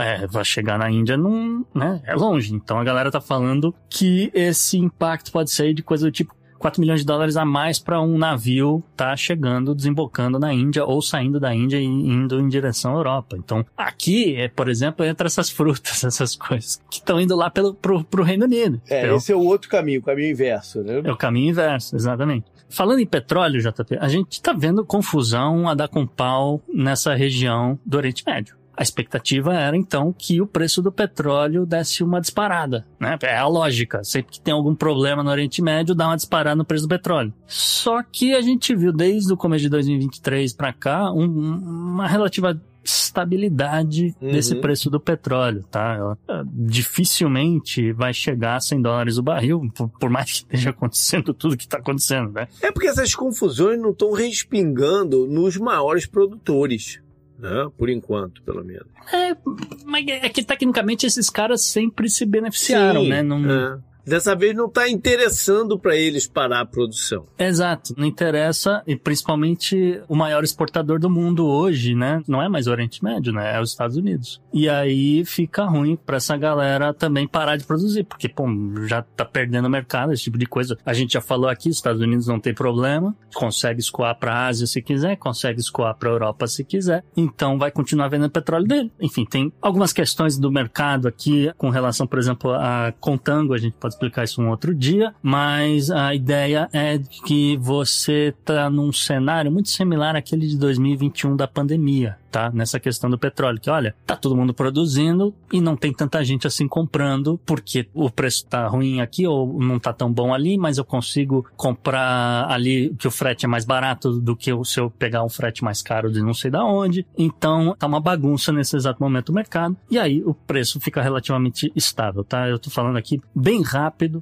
[0.00, 2.54] é, vai chegar na Índia num, né, é longe.
[2.54, 6.80] Então a galera tá falando que esse impacto pode ser de coisa do tipo 4
[6.80, 11.38] milhões de dólares a mais para um navio tá chegando, desembocando na Índia ou saindo
[11.38, 13.36] da Índia e indo em direção à Europa.
[13.38, 17.74] Então, aqui, é, por exemplo, entra essas frutas, essas coisas que estão indo lá pelo,
[17.74, 18.80] pro, pro Reino Unido.
[18.88, 21.00] É, então, esse é o outro caminho, o caminho inverso, né?
[21.04, 22.46] É o caminho inverso, exatamente.
[22.68, 27.78] Falando em petróleo, JP, a gente está vendo confusão a dar com pau nessa região
[27.84, 28.56] do Oriente Médio.
[28.78, 33.18] A expectativa era então que o preço do petróleo desse uma disparada, né?
[33.22, 34.04] É a lógica.
[34.04, 37.34] Sempre que tem algum problema no Oriente Médio, dá uma disparada no preço do petróleo.
[37.44, 42.56] Só que a gente viu desde o começo de 2023 para cá um, uma relativa
[42.84, 44.30] estabilidade uhum.
[44.30, 45.94] desse preço do petróleo, tá?
[45.94, 50.70] Ela, é, dificilmente vai chegar a 100 dólares o barril, por, por mais que esteja
[50.70, 52.46] acontecendo tudo que está acontecendo, né?
[52.62, 57.00] É porque essas confusões não estão respingando nos maiores produtores.
[57.38, 57.70] Né?
[57.76, 58.88] Por enquanto, pelo menos.
[59.12, 59.36] É,
[59.84, 63.22] mas é que tecnicamente esses caras sempre se beneficiaram, Sim, né?
[63.22, 63.50] Não...
[63.50, 63.78] É.
[64.04, 67.26] Dessa vez não está interessando para eles parar a produção.
[67.38, 72.22] Exato, não interessa, e principalmente o maior exportador do mundo hoje, né?
[72.26, 73.56] Não é mais o Oriente Médio, né?
[73.56, 74.40] É os Estados Unidos.
[74.52, 78.46] E aí fica ruim para essa galera também parar de produzir, porque, pô,
[78.86, 80.78] já tá perdendo mercado, esse tipo de coisa.
[80.84, 84.46] A gente já falou aqui, os Estados Unidos não tem problema, consegue escoar para a
[84.46, 88.66] Ásia se quiser, consegue escoar para a Europa se quiser, então vai continuar vendendo petróleo
[88.66, 88.92] dele.
[89.00, 93.74] Enfim, tem algumas questões do mercado aqui com relação, por exemplo, a contango, a gente
[93.78, 99.50] pode explicar isso um outro dia, mas a ideia é que você está num cenário
[99.50, 102.50] muito similar àquele de 2021 da pandemia tá?
[102.52, 106.46] Nessa questão do petróleo, que olha, tá todo mundo produzindo e não tem tanta gente
[106.46, 110.78] assim comprando, porque o preço tá ruim aqui ou não tá tão bom ali, mas
[110.78, 115.24] eu consigo comprar ali que o frete é mais barato do que se eu pegar
[115.24, 117.06] um frete mais caro de não sei da onde.
[117.16, 119.76] Então, tá uma bagunça nesse exato momento o mercado.
[119.90, 122.48] E aí o preço fica relativamente estável, tá?
[122.48, 123.77] Eu tô falando aqui bem rápido,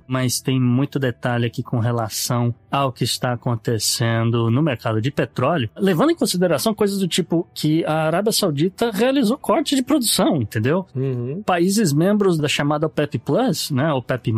[0.07, 5.69] mas tem muito detalhe aqui com relação ao que está acontecendo no mercado de petróleo,
[5.77, 10.43] levando em consideração coisas do tipo que a a Arábia Saudita realizou corte de produção,
[10.43, 10.87] entendeu?
[10.95, 11.43] Uhum.
[11.45, 14.33] Países membros da chamada OPEP Plus, né, OPEP+,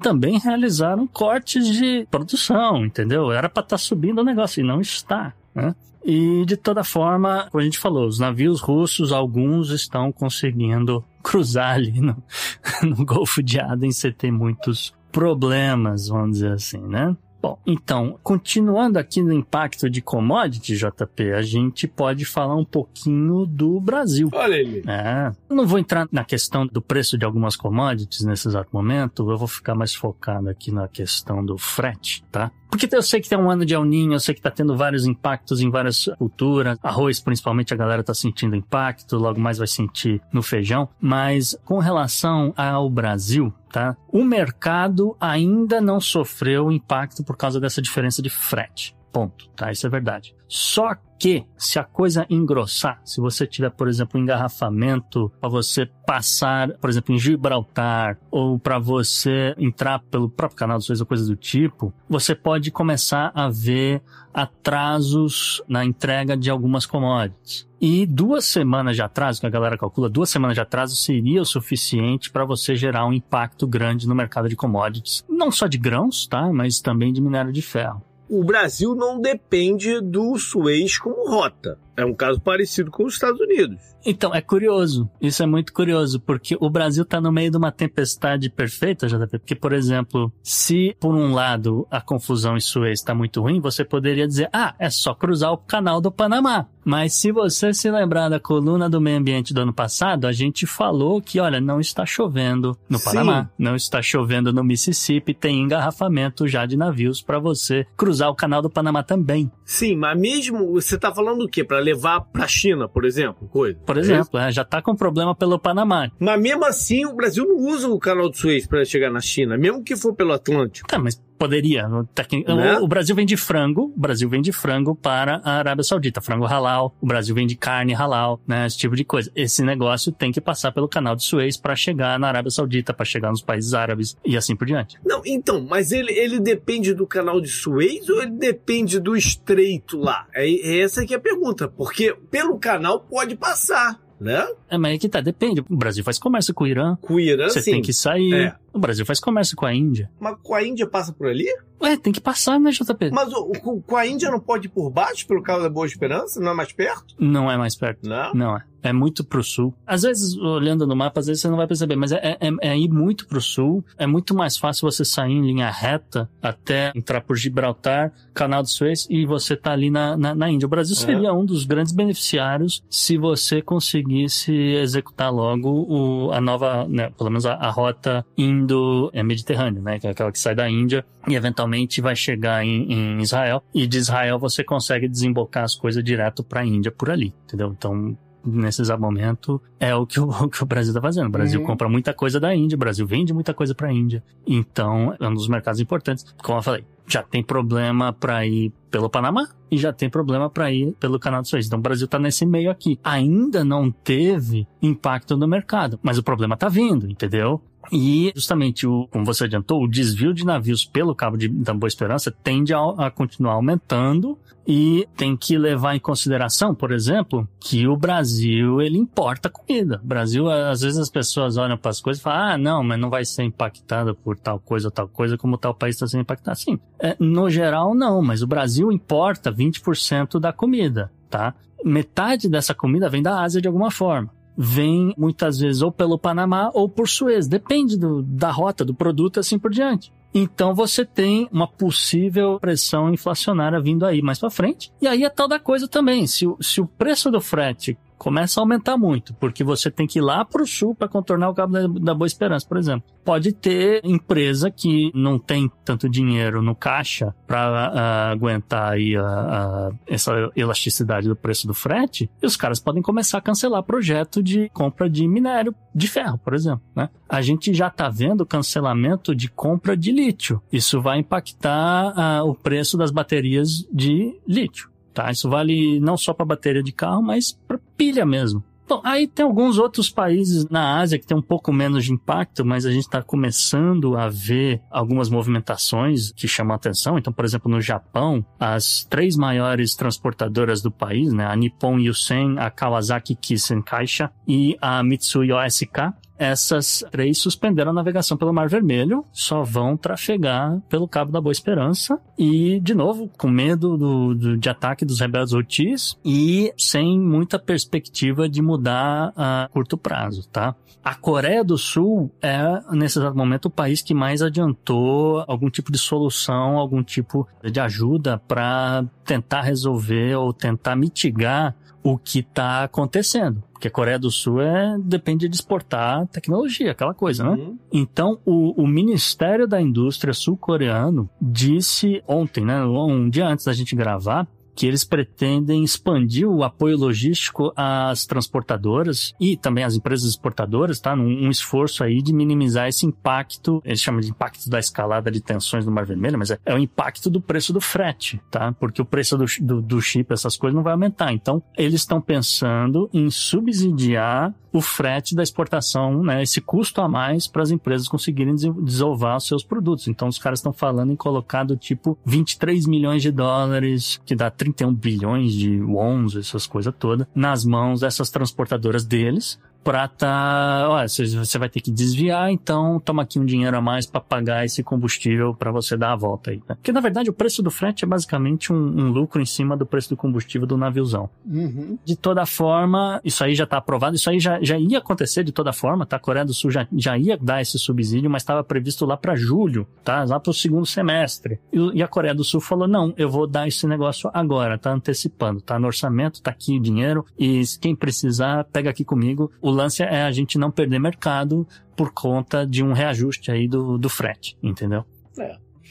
[0.00, 3.30] também realizaram cortes de produção, entendeu?
[3.30, 5.74] Era para estar tá subindo o negócio e não está, né?
[6.04, 11.74] E de toda forma, como a gente falou, os navios russos, alguns estão conseguindo cruzar
[11.74, 12.22] ali no,
[12.84, 17.16] no Golfo de Aden sem ter muitos problemas, vamos dizer assim, né?
[17.44, 23.44] Bom, então, continuando aqui no impacto de commodity, JP, a gente pode falar um pouquinho
[23.44, 24.30] do Brasil.
[24.32, 24.82] Olha ele.
[24.88, 25.30] É.
[25.50, 29.46] Não vou entrar na questão do preço de algumas commodities nesse exato momento, eu vou
[29.46, 32.50] ficar mais focado aqui na questão do frete, tá?
[32.74, 34.76] Porque eu sei que tem um ano de El Ninho, eu sei que tá tendo
[34.76, 36.76] vários impactos em várias culturas.
[36.82, 40.88] Arroz, principalmente, a galera tá sentindo impacto, logo mais vai sentir no feijão.
[41.00, 43.96] Mas com relação ao Brasil, tá?
[44.08, 48.96] O mercado ainda não sofreu impacto por causa dessa diferença de frete.
[49.12, 49.70] Ponto, tá?
[49.70, 50.34] Isso é verdade.
[50.48, 55.88] Só que, se a coisa engrossar, se você tiver, por exemplo, um engarrafamento para você
[56.06, 61.06] passar, por exemplo, em Gibraltar, ou para você entrar pelo próprio canal de Suez ou
[61.06, 64.02] coisa do tipo, você pode começar a ver
[64.34, 67.66] atrasos na entrega de algumas commodities.
[67.80, 71.46] E duas semanas de atraso, que a galera calcula, duas semanas de atraso seria o
[71.46, 75.24] suficiente para você gerar um impacto grande no mercado de commodities.
[75.26, 76.52] Não só de grãos, tá?
[76.52, 78.02] Mas também de minério de ferro
[78.34, 81.78] o Brasil não depende do Suez como rota.
[81.96, 83.76] É um caso parecido com os Estados Unidos.
[84.04, 85.08] Então, é curioso.
[85.20, 89.38] Isso é muito curioso, porque o Brasil está no meio de uma tempestade perfeita, JP.
[89.38, 93.84] Porque, por exemplo, se por um lado a confusão em Suez está muito ruim, você
[93.84, 96.66] poderia dizer, ah, é só cruzar o canal do Panamá.
[96.84, 100.66] Mas se você se lembrar da coluna do meio ambiente do ano passado, a gente
[100.66, 103.04] falou que, olha, não está chovendo no Sim.
[103.04, 108.34] Panamá, não está chovendo no Mississippi, tem engarrafamento já de navios para você cruzar o
[108.34, 109.50] canal do Panamá também.
[109.64, 111.64] Sim, mas mesmo você está falando o quê?
[111.64, 113.78] Para levar para a China, por exemplo, coisa.
[113.84, 116.10] Por exemplo, é, já está com problema pelo Panamá.
[116.18, 119.56] Mas mesmo assim, o Brasil não usa o canal do Suez para chegar na China,
[119.56, 120.88] mesmo que for pelo Atlântico.
[120.88, 121.88] Tá, mas Poderia.
[121.88, 122.78] Né?
[122.80, 127.06] O, Brasil vende frango, o Brasil vende frango para a Arábia Saudita, frango halal, o
[127.06, 128.66] Brasil vende carne halal, né?
[128.66, 129.30] Esse tipo de coisa.
[129.34, 133.04] Esse negócio tem que passar pelo canal de Suez para chegar na Arábia Saudita, para
[133.04, 134.98] chegar nos países árabes e assim por diante.
[135.04, 139.98] Não, então, mas ele, ele depende do canal de Suez ou ele depende do estreito
[139.98, 140.26] lá?
[140.34, 144.46] É, é essa que é a pergunta, porque pelo canal pode passar né?
[144.70, 145.60] É, mas é que tá, depende.
[145.68, 146.96] O Brasil faz comércio com o Irã.
[147.00, 148.32] Com o Irã, Você tem que sair.
[148.32, 148.56] É.
[148.74, 150.10] O Brasil faz comércio com a Índia.
[150.20, 151.46] Mas com a Índia passa por ali?
[151.82, 153.10] Ué, tem que passar, né, JP?
[153.12, 155.86] Mas o, o- com a Índia não pode ir por baixo, pelo cabo da Boa
[155.86, 156.40] Esperança?
[156.40, 157.14] Não é mais perto?
[157.18, 158.08] Não é mais perto.
[158.08, 158.34] Não.
[158.34, 158.62] Não é.
[158.82, 159.72] É muito pro sul.
[159.86, 162.78] Às vezes, olhando no mapa, às vezes você não vai perceber, mas é, é, é
[162.78, 163.82] ir muito pro sul.
[163.96, 168.68] É muito mais fácil você sair em linha reta até entrar por Gibraltar, Canal do
[168.68, 170.66] Suez, e você tá ali na, na, na Índia.
[170.66, 170.98] O Brasil É.
[171.00, 177.30] seria um dos grandes beneficiários se você conseguisse executar logo o, a nova, né, pelo
[177.30, 178.24] menos a, a rota
[178.64, 183.20] indo-mediterrânea, né, que é aquela que sai da Índia e eventualmente vai chegar em, em
[183.20, 183.62] Israel.
[183.74, 187.74] E de Israel você consegue desembocar as coisas direto pra Índia por ali, entendeu?
[187.76, 191.26] Então, nesse exato momento, é o que o, o que o Brasil está fazendo.
[191.26, 191.66] O Brasil Uhum.
[191.66, 194.22] compra muita coisa da Índia, o Brasil vende muita coisa para a Índia.
[194.46, 196.24] Então, é um dos mercados importantes.
[196.42, 200.70] Como eu falei, já tem problema para ir pelo Panamá e já tem problema para
[200.72, 201.66] ir pelo Canal de Suez.
[201.66, 202.98] Então, o Brasil está nesse meio aqui.
[203.04, 207.60] Ainda não teve impacto no mercado, mas o problema está vindo, entendeu?
[207.92, 211.88] E justamente, o, como você adiantou, o desvio de navios pelo Cabo de, da Boa
[211.88, 217.86] Esperança tende a, a continuar aumentando e tem que levar em consideração, por exemplo, que
[217.86, 220.00] o Brasil ele importa comida.
[220.02, 222.98] O Brasil, às vezes as pessoas olham para as coisas e falam: ah, não, mas
[222.98, 226.22] não vai ser impactado por tal coisa ou tal coisa, como tal país está sendo
[226.22, 226.58] impactado.
[226.58, 231.54] Sim, é, no geral não, mas o Brasil importa 20% da comida, tá?
[231.84, 236.70] Metade dessa comida vem da Ásia de alguma forma vem muitas vezes ou pelo Panamá
[236.72, 240.12] ou por Suez, depende do, da rota do produto assim por diante.
[240.34, 244.92] Então você tem uma possível pressão inflacionária vindo aí mais para frente.
[245.00, 248.62] E aí é tal da coisa também, se, se o preço do frete começa a
[248.62, 251.88] aumentar muito, porque você tem que ir lá para o sul para contornar o Cabo
[252.00, 253.04] da, Boa Esperança, por exemplo.
[253.24, 259.90] Pode ter empresa que não tem tanto dinheiro no caixa para aguentar aí a- a-
[260.06, 264.68] essa elasticidade do preço do frete, e os caras podem começar a cancelar projeto de
[264.70, 266.82] compra de minério de ferro, por exemplo.
[266.94, 267.08] Né?
[267.28, 270.60] A gente já está vendo cancelamento de compra de lítio.
[270.72, 274.88] Isso vai impactar ah, o preço das baterias de lítio.
[275.14, 275.30] Tá?
[275.30, 278.62] Isso vale não só para bateria de carro, mas para pilha mesmo.
[278.86, 282.66] Bom, aí tem alguns outros países na Ásia que tem um pouco menos de impacto,
[282.66, 287.16] mas a gente está começando a ver algumas movimentações que chamam a atenção.
[287.16, 292.58] Então, por exemplo, no Japão, as três maiores transportadoras do país, né, a Nippon Yusen,
[292.58, 298.68] a Kawasaki Kisen Caixa e a Mitsui OSK, essas três suspenderam a navegação pelo Mar
[298.68, 304.34] Vermelho, só vão trafegar pelo Cabo da Boa Esperança e, de novo, com medo do,
[304.34, 310.48] do- de ataque dos rebeldes Houthis e sem muita perspectiva de mudar a curto prazo,
[310.48, 310.74] tá?
[311.04, 315.92] A Coreia do Sul é, nesse exato momento, o país que mais adiantou algum tipo
[315.92, 322.84] de solução, algum tipo de ajuda para tentar resolver ou tentar mitigar o que está
[322.84, 323.62] acontecendo.
[323.84, 327.50] Porque a Coreia do Sul é, depende de exportar tecnologia, aquela coisa, né?
[327.50, 327.78] Uhum.
[327.92, 333.94] Então, o, o Ministério da Indústria sul-coreano disse ontem, né, um dia antes da gente
[333.94, 341.00] gravar, que eles pretendem expandir o apoio logístico às transportadoras e também às empresas exportadoras,
[341.00, 341.14] tá?
[341.14, 345.40] Num um esforço aí de minimizar esse impacto, eles chamam de impacto da escalada de
[345.40, 348.72] tensões no Mar Vermelho, mas é, é o impacto do preço do frete, tá?
[348.72, 351.32] Porque o preço do, do, do chip, essas coisas, não vai aumentar.
[351.32, 357.46] Então, eles estão pensando em subsidiar o frete da exportação, né, esse custo a mais
[357.46, 360.08] para as empresas conseguirem des- desovar os seus produtos.
[360.08, 364.50] Então os caras estão falando em colocar do tipo 23 milhões de dólares, que dá
[364.64, 371.06] 31 bilhões de wons, essas coisas todas, nas mãos dessas transportadoras deles, pra tá, olha,
[371.06, 374.82] você vai ter que desviar, então toma aqui um dinheiro a mais para pagar esse
[374.82, 376.56] combustível para você dar a volta aí.
[376.66, 376.74] Né?
[376.74, 379.84] Porque na verdade o preço do frete é basicamente um, um lucro em cima do
[379.84, 381.28] preço do combustível do naviozão.
[381.44, 381.98] Uhum.
[382.02, 385.52] De toda forma, isso aí já está aprovado, isso aí já, já ia acontecer de
[385.52, 386.16] toda forma, tá?
[386.16, 389.36] A Coreia do Sul já, já ia dar esse subsídio, mas estava previsto lá para
[389.36, 390.24] julho, tá?
[390.24, 391.60] Lá para o segundo semestre.
[391.70, 394.90] E, e a Coreia do Sul falou: não, eu vou dar esse negócio agora, tá
[394.90, 399.52] antecipando, tá no orçamento, tá aqui o dinheiro, e quem precisar, pega aqui comigo.
[399.60, 403.98] O lance é a gente não perder mercado por conta de um reajuste aí do,
[403.98, 405.04] do frete, entendeu?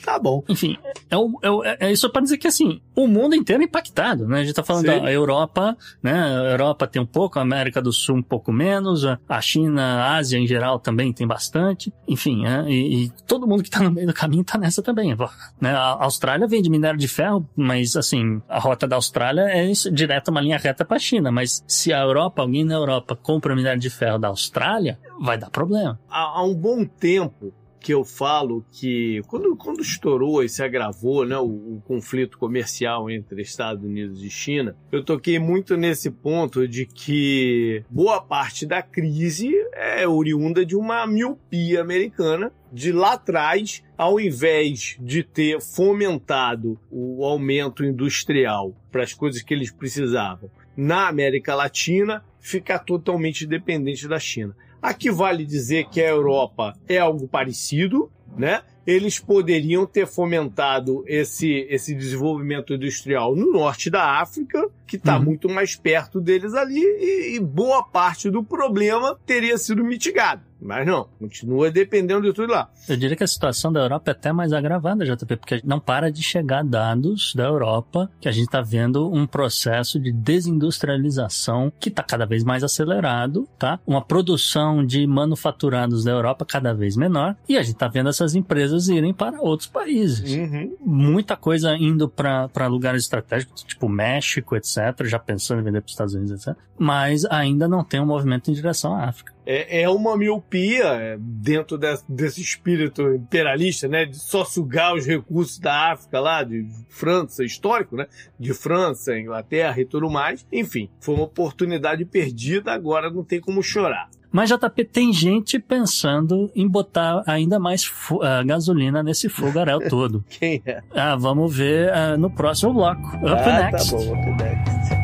[0.03, 0.43] Tá bom.
[0.49, 4.27] Enfim, é, é o- é isso para dizer que assim, o mundo inteiro é impactado,
[4.27, 4.41] né?
[4.41, 5.01] A gente tá falando Sim.
[5.01, 6.13] da Europa, né?
[6.13, 10.15] A Europa tem um pouco, a América do Sul um pouco menos, a China, a
[10.15, 11.93] Ásia em geral também tem bastante.
[12.07, 15.15] Enfim, é, e, e todo mundo que tá no meio do caminho tá nessa também.
[15.61, 15.71] Né?
[15.73, 20.29] A Austrália vende minério de ferro, mas assim, a rota da Austrália é isso, direto
[20.29, 21.31] uma linha reta para a China.
[21.31, 25.49] Mas se a Europa, alguém na Europa compra minério de ferro da Austrália, vai dar
[25.49, 25.99] problema.
[26.09, 31.25] Há, há um bom tempo que eu falo que quando, quando estourou e se agravou
[31.25, 36.65] né, o, o, conflito comercial entre Estados Unidos e China, eu toquei muito nesse ponto
[36.65, 43.83] de que boa parte da crise é oriunda de uma miopia americana de lá atrás,
[43.97, 51.09] ao invés de ter fomentado o aumento industrial para as coisas que eles precisavam na
[51.09, 54.55] América Latina, ficar totalmente dependente da China.
[54.83, 58.63] Aqui vale dizer que a Europa é algo parecido, né?
[58.85, 65.23] Eles poderiam ter fomentado esse, esse desenvolvimento industrial no norte da África, que está uhum.
[65.23, 70.41] muito mais perto deles ali, e, e boa parte do problema teria sido mitigado.
[70.63, 72.69] Mas não, continua dependendo de tudo lá.
[72.87, 76.11] Eu diria que a situação da Europa é até mais agravada, JP, porque não para
[76.11, 81.89] de chegar dados da Europa que a gente está vendo um processo de desindustrialização que
[81.89, 83.79] está cada vez mais acelerado, tá?
[83.85, 88.33] Uma produção de manufaturados da Europa cada vez menor e a gente está vendo essas
[88.33, 90.33] empresas irem para outros países.
[90.33, 90.75] Uhum.
[90.79, 95.91] Muita coisa indo para lugares estratégicos, tipo México, etc., já pensando em vender para os
[95.91, 96.57] Estados Unidos, etc.
[96.77, 101.17] Mas ainda não tem um movimento em direção à África é, é uma miopia é,
[101.19, 104.05] dentro desse, desse espírito imperialista, né?
[104.05, 108.07] De só sugar os recursos da África lá, de França, histórico, né?
[108.39, 110.45] De França, Inglaterra e tudo mais.
[110.51, 114.09] Enfim, foi uma oportunidade perdida, agora não tem como chorar.
[114.31, 120.25] Mas JP tem gente pensando em botar ainda mais uh, gasolina nesse fogaréu todo.
[120.27, 120.81] Quem é?
[120.91, 123.15] Ah, vamos ver uh, no próximo bloco.
[123.17, 123.91] Up ah, tá next.
[123.91, 125.02] Tá bom, up next.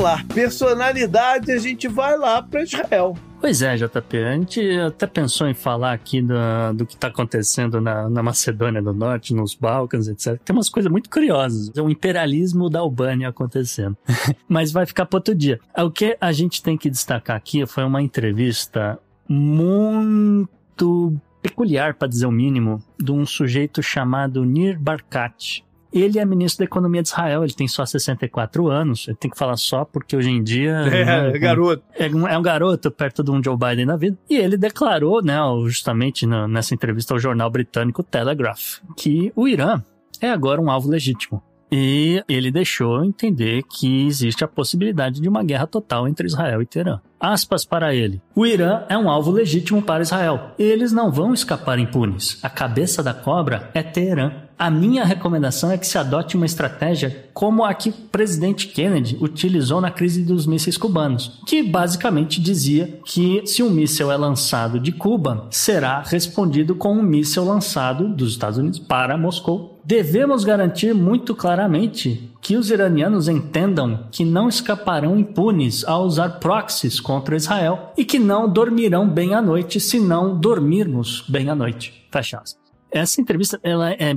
[0.00, 3.14] Vamos lá, personalidade, a gente vai lá para Israel.
[3.38, 6.34] Pois é, JP, a gente até pensou em falar aqui do,
[6.74, 10.40] do que está acontecendo na, na, Macedônia do Norte, nos Balcãs, etc.
[10.42, 11.70] Tem umas coisas muito curiosas.
[11.76, 13.94] É um imperialismo da Albânia acontecendo.
[14.48, 15.60] Mas vai ficar para outro dia.
[15.76, 18.98] O que a gente tem que destacar aqui foi uma entrevista
[19.28, 25.62] muito peculiar, para dizer o mínimo, de um sujeito chamado Nir Barkat.
[25.92, 29.08] Ele é ministro da Economia de Israel, ele tem só 64 anos.
[29.08, 30.80] Eu tenho que falar só porque hoje em dia.
[30.90, 31.82] É, né, é garoto.
[31.94, 34.18] É, é, um garoto perto de um Joe Biden na vida.
[34.28, 35.36] E ele declarou, né,
[35.66, 39.82] justamente nessa entrevista ao jornal britânico Telegraph, que o Irã
[40.20, 41.42] é agora um alvo legítimo.
[41.72, 46.66] E ele deixou entender que existe a possibilidade de uma guerra total entre Israel e
[46.66, 47.00] Teherã.
[47.18, 48.20] Aspas para ele.
[48.34, 50.50] O Irã é um alvo legítimo para Israel.
[50.58, 52.42] Eles não vão escapar impunes.
[52.42, 54.32] A cabeça da cobra é Teherã.
[54.60, 59.16] A minha recomendação é que se adote uma estratégia como a que o presidente Kennedy
[59.18, 64.78] utilizou na crise dos mísseis cubanos, que basicamente dizia que se um míssil é lançado
[64.78, 70.94] de Cuba, será respondido com um míssil lançado dos Estados Unidos para Moscou Devemos garantir
[70.94, 77.92] muito claramente que os iranianos entendam que não escaparão impunes ao usar proxies contra Israel
[77.96, 82.06] e que não dormirão bem à noite se não dormirmos bem à noite.
[82.12, 82.60] Fecha aspas.
[82.90, 84.16] Essa entrevista ela é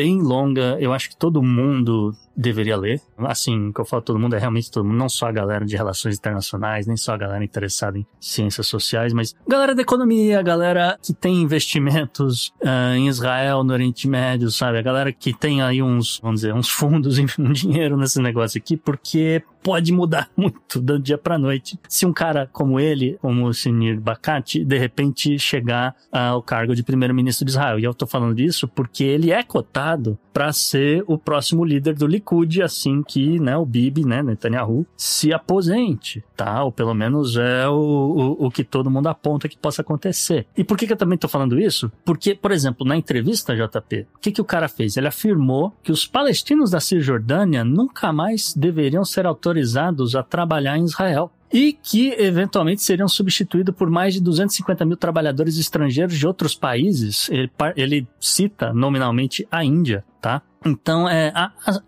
[0.00, 3.00] bem longa, eu acho que todo mundo deveria ler.
[3.18, 5.76] Assim, que eu falo todo mundo, é realmente todo mundo, não só a galera de
[5.76, 10.98] relações internacionais, nem só a galera interessada em ciências sociais, mas galera da economia, galera
[11.02, 14.78] que tem investimentos uh, em Israel, no Oriente Médio, sabe?
[14.78, 18.76] A galera que tem aí uns, vamos dizer, uns fundos, um dinheiro nesse negócio aqui,
[18.76, 21.78] porque pode mudar muito do dia para noite.
[21.88, 26.82] Se um cara como ele, como o Sinir Bakati, de repente chegar ao cargo de
[26.82, 27.78] primeiro-ministro de Israel.
[27.78, 32.06] E eu tô falando disso porque ele é cotado para ser o próximo líder do
[32.06, 32.29] Likud
[32.62, 36.62] assim que né, o Bibi, né, Netanyahu, se aposente, tá?
[36.62, 40.46] Ou pelo menos é o, o, o que todo mundo aponta que possa acontecer.
[40.56, 41.90] E por que, que eu também tô falando isso?
[42.04, 44.96] Porque, por exemplo, na entrevista, JP, o que, que o cara fez?
[44.96, 50.84] Ele afirmou que os palestinos da Cisjordânia nunca mais deveriam ser autorizados a trabalhar em
[50.84, 56.54] Israel e que eventualmente seriam substituídos por mais de 250 mil trabalhadores estrangeiros de outros
[56.54, 57.28] países.
[57.28, 60.42] Ele, ele cita nominalmente a Índia, tá?
[60.64, 61.32] Então, é,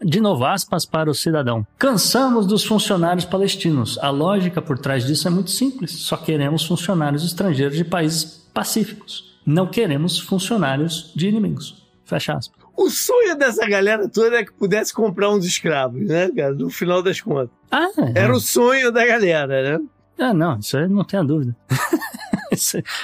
[0.02, 1.66] de novo, aspas para o cidadão.
[1.78, 3.98] Cansamos dos funcionários palestinos.
[3.98, 5.90] A lógica por trás disso é muito simples.
[5.92, 9.38] Só queremos funcionários estrangeiros de países pacíficos.
[9.44, 11.86] Não queremos funcionários de inimigos.
[12.04, 12.62] Fecha aspas.
[12.74, 16.54] O sonho dessa galera toda é que pudesse comprar uns escravos, né, cara?
[16.54, 17.50] No final das contas.
[17.70, 18.20] Ah, é.
[18.20, 19.84] Era o sonho da galera, né?
[20.18, 21.54] Ah, não, isso aí não tenha dúvida.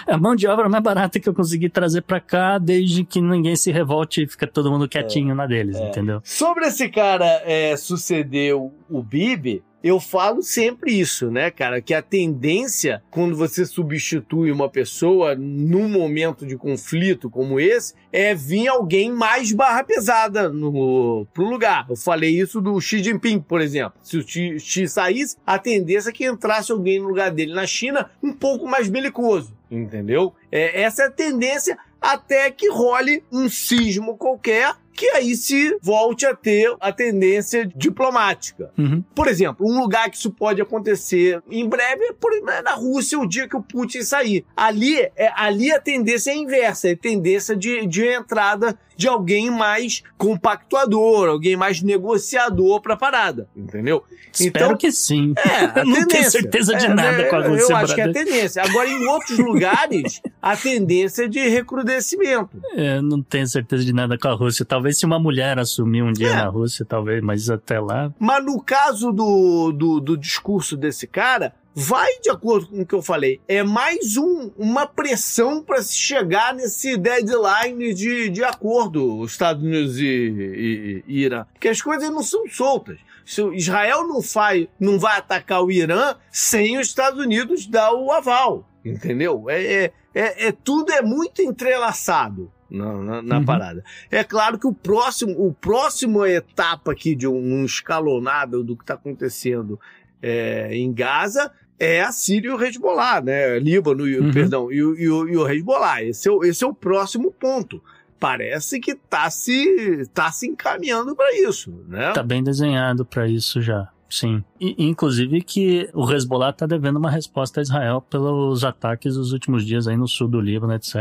[0.06, 3.20] é a mão de obra mais barata que eu consegui trazer para cá, desde que
[3.20, 5.88] ninguém se revolte e fica todo mundo quietinho é, na deles, é.
[5.88, 6.20] entendeu?
[6.24, 11.80] Sobre esse cara é, sucedeu o Bibi, eu falo sempre isso, né, cara?
[11.80, 18.34] Que a tendência, quando você substitui uma pessoa num momento de conflito como esse, é
[18.34, 21.86] vir alguém mais barra pesada no, pro lugar.
[21.88, 23.98] Eu falei isso do Xi Jinping, por exemplo.
[24.02, 27.66] Se o Xi, Xi saísse, a tendência é que entrasse alguém no lugar dele na
[27.66, 29.56] China um pouco mais belicoso.
[29.70, 30.34] Entendeu?
[30.50, 36.26] É, essa é a tendência até que role um sismo qualquer que aí se volte
[36.26, 38.72] a ter a tendência diplomática.
[38.76, 39.00] Uhum.
[39.14, 43.16] Por exemplo, um lugar que isso pode acontecer em breve é por, é na Rússia,
[43.16, 44.44] o dia que o Putin sair.
[44.56, 50.02] Ali, é, ali a tendência é inversa, é tendência de, de entrada de alguém mais
[50.16, 54.02] compactuador, alguém mais negociador para a parada, entendeu?
[54.32, 55.34] Espero então, que sim.
[55.36, 58.04] É, não tenho certeza de É, nada né, com a Rússia, Eu acho que é
[58.04, 58.24] a brother.
[58.26, 58.62] tendência.
[58.62, 62.50] Agora, em outros lugares, a tendência é de recrudescimento.
[62.74, 64.64] Eu não tenho certeza de nada com a Rússia.
[64.64, 66.36] Talvez se uma mulher assumir um dia É.
[66.36, 68.12] na Rússia, talvez, mas até lá.
[68.18, 72.94] Mas no caso do, do, do discurso desse cara, vai de acordo com o que
[72.94, 73.40] eu falei.
[73.46, 79.62] É mais um, uma pressão para se chegar nesse deadline de, de acordo, os Estados
[79.62, 81.46] Unidos e, e, e Irã.
[81.52, 82.98] Porque as coisas não são soltas.
[83.24, 88.10] Se Israel não, faz, não vai atacar o Irã sem os Estados Unidos dar o
[88.10, 88.66] aval.
[88.84, 89.44] Entendeu?
[89.50, 93.44] É, é, é, é- tudo é muito entrelaçado na, na, na Uhum.
[93.44, 93.84] parada.
[94.10, 98.82] É claro que o próximo, o próximo etapa aqui de um, um escalonado do que
[98.82, 99.78] está acontecendo
[100.22, 103.58] é, em Gaza é a Síria e o Hezbollah, né?
[103.58, 104.32] Líbano, e, Uhum.
[104.32, 106.02] perdão, e, o- e, o- e o Hezbollah.
[106.02, 107.80] Esse é, o- esse é o próximo ponto.
[108.20, 112.10] Parece que está se, tá se encaminhando para isso, né?
[112.12, 113.88] Tá bem desenhado pra isso já.
[114.10, 114.42] Sim.
[114.60, 119.64] E, inclusive que o Hezbollah tá devendo uma resposta a Israel pelos ataques dos últimos
[119.64, 120.94] dias aí no sul do Líbano, etc.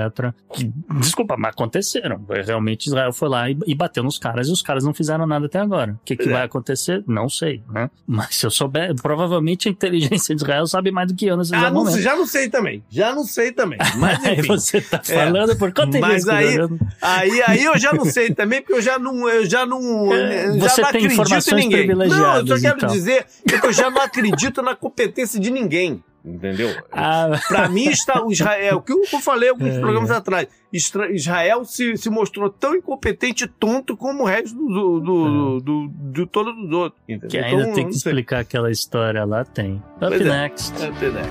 [0.54, 2.24] Que, desculpa, mas aconteceram.
[2.46, 5.46] Realmente Israel foi lá e, e bateu nos caras e os caras não fizeram nada
[5.48, 5.94] até agora.
[5.94, 6.32] O que, que É.
[6.32, 7.04] vai acontecer?
[7.08, 7.90] Não sei, né?
[8.06, 11.54] Mas se eu souber, provavelmente a inteligência de Israel sabe mais do que eu nesse
[11.56, 12.00] Ah, não, momento.
[12.02, 12.84] já não sei também.
[12.90, 13.78] Já não sei também.
[13.98, 14.48] Mas Aí enfim.
[14.48, 16.58] você tá falando por conta Mas aí-?
[17.02, 20.54] Aí, aí eu já não sei também, porque eu já não, eu já não, É,
[20.60, 21.88] já você não tem acredito em ninguém.
[21.88, 22.90] Não, eu só quero então.
[22.90, 23.26] dizer
[23.64, 26.04] eu já não acredito na competência de ninguém.
[26.26, 26.70] Entendeu?
[26.92, 30.16] Ah, Pra mim, está o Israel, o que eu falei alguns É, programas é.
[30.16, 35.60] atrás, Isra- Israel se, se mostrou tão incompetente e tonto como o resto do, do,
[35.62, 37.02] do, do, todos os outros.
[37.08, 37.18] É.
[37.18, 39.76] que ainda Então, tem que explicar aquela história lá, tem.
[39.76, 40.24] Up Pois é.
[40.26, 40.84] next.
[40.84, 41.22] É, entendeu?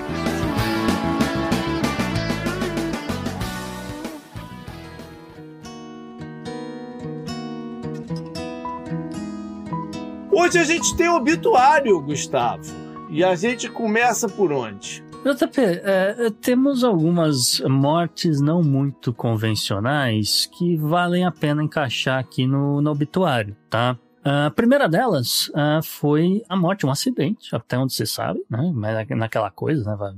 [10.39, 12.61] Hoje a gente tem obituário, Gustavo.
[13.09, 15.03] E a gente começa por onde?
[15.25, 22.79] JP, é, temos algumas mortes não muito convencionais que valem a pena encaixar aqui no,
[22.81, 23.97] no obituário, tá?
[24.23, 28.71] A primeira delas ah, foi a morte, um acidente, até onde se sabe, né?
[28.75, 29.95] Mas naquela coisa, né?
[29.97, 30.13] Vai,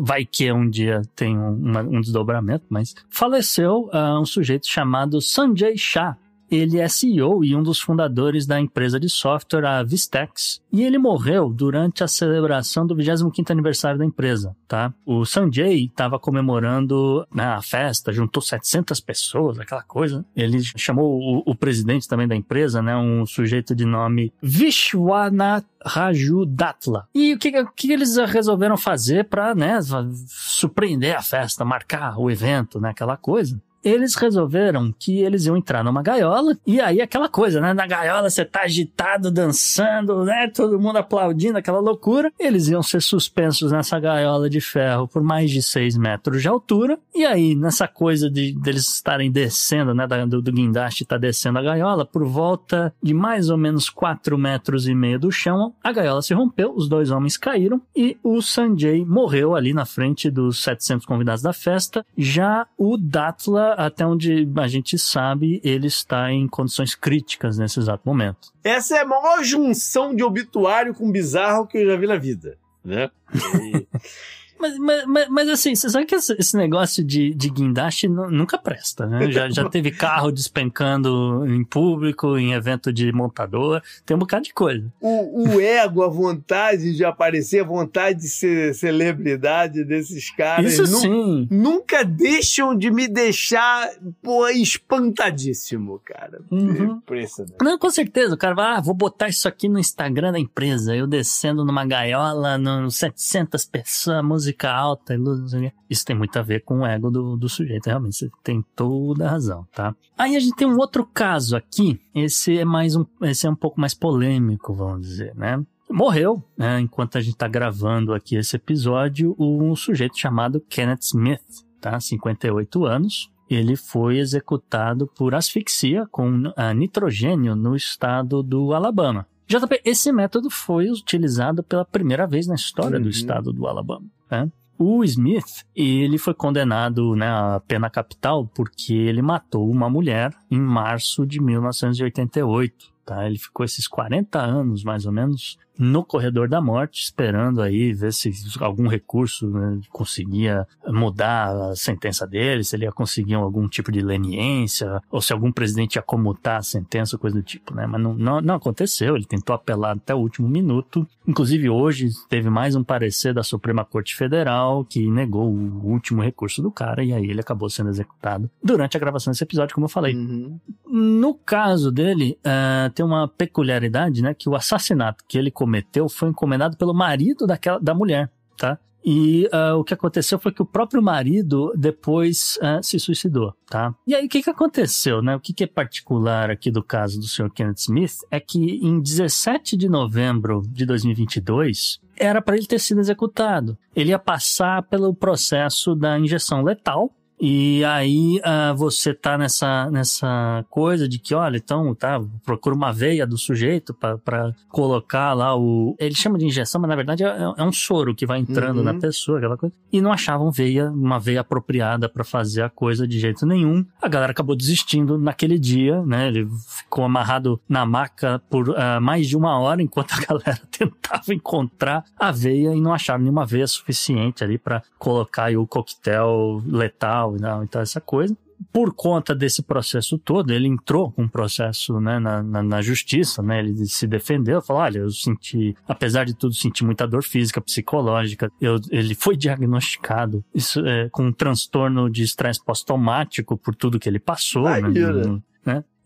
[0.00, 5.20] vai que um dia tem um, uma- um desdobramento, mas faleceu ah, um sujeito chamado
[5.20, 6.16] Sanjay Shah.
[6.52, 10.98] Ele é CEO e um dos fundadores da empresa de software, a Vistex, e ele
[10.98, 14.92] morreu durante a celebração do 25º aniversário da empresa, tá?
[15.06, 20.26] O Sanjay estava comemorando né, a festa, juntou 700 pessoas, aquela coisa.
[20.36, 26.44] Ele chamou o, o presidente também da empresa, né, um sujeito de nome Vishwanath Raju
[26.44, 27.08] Datla.
[27.14, 29.78] E o que, que eles resolveram fazer para né,
[30.26, 33.58] surpreender a festa, marcar o evento, né, aquela coisa?
[33.84, 37.72] Eles resolveram que eles iam entrar numa gaiola, e aí aquela coisa, né?
[37.72, 40.48] Na gaiola você tá agitado, dançando, né?
[40.48, 42.32] Todo mundo aplaudindo, aquela loucura.
[42.38, 46.98] Eles iam ser suspensos nessa gaiola de ferro por mais de 6 metros de altura,
[47.14, 50.06] e aí nessa coisa de deles estarem descendo, né?
[50.26, 54.86] Do, do guindaste tá descendo a gaiola, por volta de mais ou menos 4 metros
[54.86, 59.04] e meio do chão, a gaiola se rompeu, os dois homens caíram, e o Sanjay
[59.04, 62.04] morreu ali na frente dos 700 convidados da festa.
[62.16, 68.02] Já o Datla, até onde a gente sabe, ele está em condições críticas nesse exato
[68.04, 68.52] momento.
[68.64, 72.58] Essa é a maior junção de obituário com bizarro que eu já vi na vida.
[72.84, 73.10] Né?
[73.34, 73.86] E-
[74.78, 79.06] Mas, mas, mas, assim, você sabe que esse negócio de, de guindaste nu- nunca presta,
[79.06, 79.30] né?
[79.30, 84.54] Já, já teve carro despencando em público, em evento de montador, tem um bocado de
[84.54, 84.84] coisa.
[85.00, 90.72] o, o ego, a vontade de aparecer, a vontade de ser celebridade desses caras.
[90.72, 91.48] Isso nu- sim.
[91.50, 93.90] Nunca deixam de me deixar,
[94.22, 96.40] pô, espantadíssimo, cara.
[96.50, 96.92] Uhum.
[96.96, 97.56] Impressionante.
[97.60, 98.34] Não, com certeza.
[98.34, 100.94] O cara vai, ah, vou botar isso aqui no Instagram da empresa.
[100.94, 105.72] Eu descendo numa gaiola, no 700 pessoas, música alta o quê.
[105.88, 108.16] Isso tem muito a ver com o ego do, do sujeito, realmente.
[108.16, 109.94] Você tem toda a razão, tá?
[110.16, 112.00] Aí a gente tem um outro caso aqui.
[112.14, 115.62] Esse é mais um, esse é um pouco mais polêmico, vamos dizer, né?
[115.92, 121.42] morreu, né, enquanto a gente está gravando aqui esse episódio, um sujeito chamado Kenneth Smith,
[121.80, 122.00] tá?
[122.00, 123.30] 58 anos.
[123.50, 129.26] Ele foi executado por asfixia com nitrogênio no estado do Alabama.
[129.46, 133.02] JP, esse método foi utilizado pela primeira vez na história uhum.
[133.02, 134.06] do estado do Alabama.
[134.32, 134.50] Né?
[134.78, 140.58] O Smith, ele foi condenado né, à pena capital porque ele matou uma mulher em
[140.58, 142.90] março de 1988.
[143.04, 143.26] Tá?
[143.26, 148.12] Ele ficou esses 40 anos, mais ou menos, no corredor da morte, esperando aí ver
[148.12, 148.30] se
[148.60, 154.00] algum recurso né, conseguia mudar a sentença dele, se ele ia conseguir algum tipo de
[154.00, 157.84] leniência, ou se algum presidente ia comutar a sentença, coisa do tipo, né?
[157.84, 161.04] Mas não, não, não aconteceu, ele tentou apelar até o último minuto.
[161.26, 166.62] Inclusive, hoje teve mais um parecer da Suprema Corte Federal que negou o último recurso
[166.62, 169.90] do cara, e aí ele acabou sendo executado durante a gravação desse episódio, como eu
[169.90, 170.14] falei.
[170.14, 170.60] Uhum.
[170.86, 174.32] No caso dele, uh, tem uma peculiaridade, né?
[174.32, 175.71] Que o assassinato que ele cometeu
[176.08, 178.78] foi encomendado pelo marido daquela, da mulher, tá?
[179.04, 183.92] E uh, o que aconteceu foi que o próprio marido depois uh, se suicidou, tá?
[184.06, 185.34] E aí o que, que aconteceu, né?
[185.34, 187.50] O que, que é particular aqui do caso do Sr.
[187.50, 193.00] Kenneth Smith é que em 17 de novembro de 2022 era para ele ter sido
[193.00, 193.76] executado.
[193.96, 197.12] Ele ia passar pelo processo da injeção letal,
[197.44, 202.92] e aí uh, você tá nessa, nessa coisa de que, olha, então, tá, procura uma
[202.92, 205.96] veia do sujeito para colocar lá o.
[205.98, 208.84] Ele chama de injeção, mas na verdade é, é um soro que vai entrando uhum.
[208.84, 209.74] na pessoa, aquela coisa.
[209.92, 213.84] E não achavam veia, uma veia apropriada para fazer a coisa de jeito nenhum.
[214.00, 216.28] A galera acabou desistindo naquele dia, né?
[216.28, 221.34] Ele ficou amarrado na maca por uh, mais de uma hora enquanto a galera tentava
[221.34, 227.31] encontrar a veia e não acharam nenhuma veia suficiente ali para colocar o coquetel letal
[227.38, 228.36] tal, então essa coisa.
[228.72, 233.42] Por conta desse processo todo, ele entrou com um processo né, na, na, na, justiça,
[233.42, 233.58] né?
[233.58, 238.52] Ele se defendeu, falou: olha, eu senti, apesar de tudo, senti muita dor física, psicológica.
[238.60, 244.08] Eu, ele foi diagnosticado isso, é, com um transtorno de estresse pós-traumático por tudo que
[244.08, 244.66] ele passou.
[244.68, 245.42] Ai, né, né?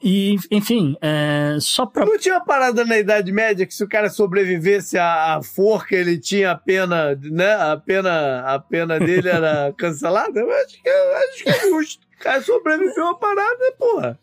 [0.02, 2.04] E, enfim, é, só pra.
[2.04, 6.18] Não tinha parada na Idade Média que se o cara sobrevivesse à, à forca, ele
[6.18, 7.54] tinha a pena, né?
[7.54, 10.38] A pena, a pena dele era cancelada?
[10.38, 12.06] Eu acho que, eu acho que é justo.
[12.20, 14.18] O cara sobreviveu à parada, porra.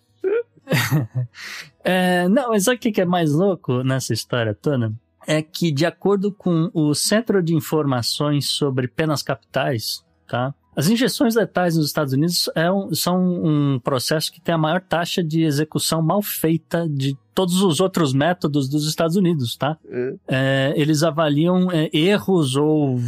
[1.83, 4.93] é, não, mas sabe o que é mais louco nessa história toda?
[5.25, 10.53] É que, de acordo com o Centro de Informações sobre Penas Capitais, tá?
[10.75, 14.81] As injeções letais nos Estados Unidos é um, são um processo que tem a maior
[14.81, 19.77] taxa de execução mal feita de todos os outros métodos dos Estados Unidos, tá?
[19.89, 20.13] É.
[20.27, 22.99] É, eles avaliam é, erros ou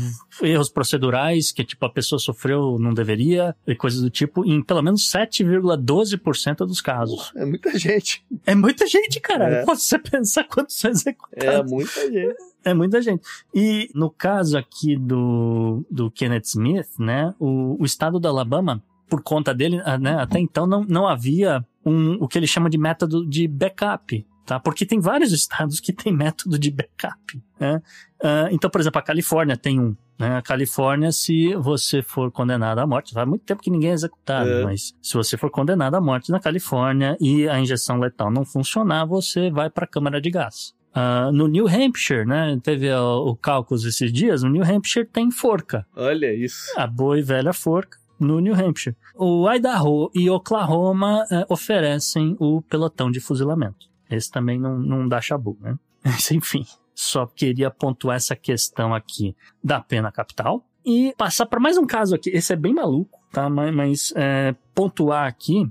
[0.41, 4.81] erros procedurais que, tipo, a pessoa sofreu, não deveria, e coisas do tipo, em pelo
[4.81, 7.31] menos 7,12% dos casos.
[7.35, 8.25] é muita gente.
[8.45, 9.45] É muita gente, cara.
[9.45, 9.65] É.
[9.65, 11.43] Você pensar quantos são executados.
[11.43, 12.35] É muita gente.
[12.63, 13.23] É muita gente.
[13.53, 19.21] E no caso aqui do, do Kenneth Smith, né, o, o estado do Alabama, por
[19.21, 22.77] conta dele, ah, né, até então não, não havia um, o que ele chama de
[22.77, 24.59] método de backup, tá?
[24.59, 27.81] Porque tem vários estados que tem método de backup, né?
[28.21, 30.37] Uh, então, por exemplo, a Califórnia tem um, né?
[30.37, 34.49] A Califórnia, se você for condenado à morte, faz muito tempo que ninguém é executado,
[34.49, 34.63] é.
[34.63, 39.05] mas se você for condenado à morte na Califórnia e a injeção letal não funcionar,
[39.05, 40.73] você vai para a câmara de gás.
[40.95, 42.57] Uh, no New Hampshire, né?
[42.63, 44.43] Teve o, o cálculo esses dias.
[44.43, 45.85] No New Hampshire tem forca.
[45.93, 46.71] Olha isso.
[46.77, 48.95] A boa e velha forca no New Hampshire.
[49.15, 53.87] O Idaho e Oklahoma uh, oferecem o pelotão de fuzilamento.
[54.09, 55.77] Esse também não, não dá chabu, né?
[56.03, 61.77] Mas, enfim, só queria pontuar essa questão aqui da pena capital e passar para mais
[61.77, 62.29] um caso aqui.
[62.29, 63.49] Esse é bem maluco, tá?
[63.49, 65.69] Mas, mas é, pontuar aqui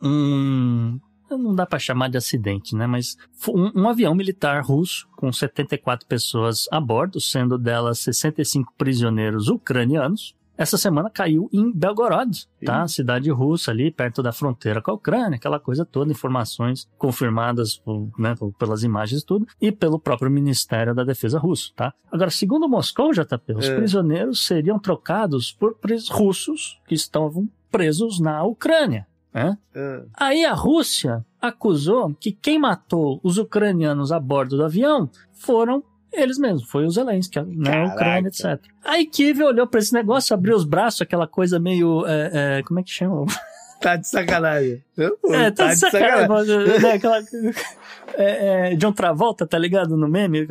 [0.00, 0.98] um
[1.30, 2.86] não dá para chamar de acidente, né?
[2.86, 3.16] Mas
[3.48, 10.34] um, um, avião militar russo com 74 pessoas a bordo, sendo delas 65 prisioneiros ucranianos.
[10.56, 12.86] Essa semana caiu em Belgorod, tá?
[12.86, 17.82] Cidade russa ali, perto da fronteira com a Ucrânia, aquela coisa toda, informações confirmadas
[18.18, 21.92] né, pelas imagens e tudo, e pelo próprio Ministério da Defesa russo, tá?
[22.10, 23.76] Agora, segundo Moscou, JP, os é.
[23.76, 25.76] prisioneiros seriam trocados por
[26.10, 29.06] russos que estavam presos na Ucrânia.
[29.32, 29.58] Né?
[29.74, 30.04] É.
[30.14, 35.82] Aí a Rússia acusou que quem matou os ucranianos a bordo do avião foram
[36.16, 38.60] eles mesmos, foi o Zelensky, né, a Ucrânia, etc.
[38.84, 42.06] A Kiev olhou para esse negócio, abriu os braços, aquela coisa meio.
[42.06, 43.26] É, é, como é que chama?
[43.80, 44.82] Tá de sacanagem.
[44.96, 46.26] É, tá, tá de, sacanagem.
[46.26, 46.80] sacanagem.
[46.80, 47.18] né, aquela,
[48.16, 49.94] é, é, John Travolta, tá ligado?
[49.94, 50.46] No meme?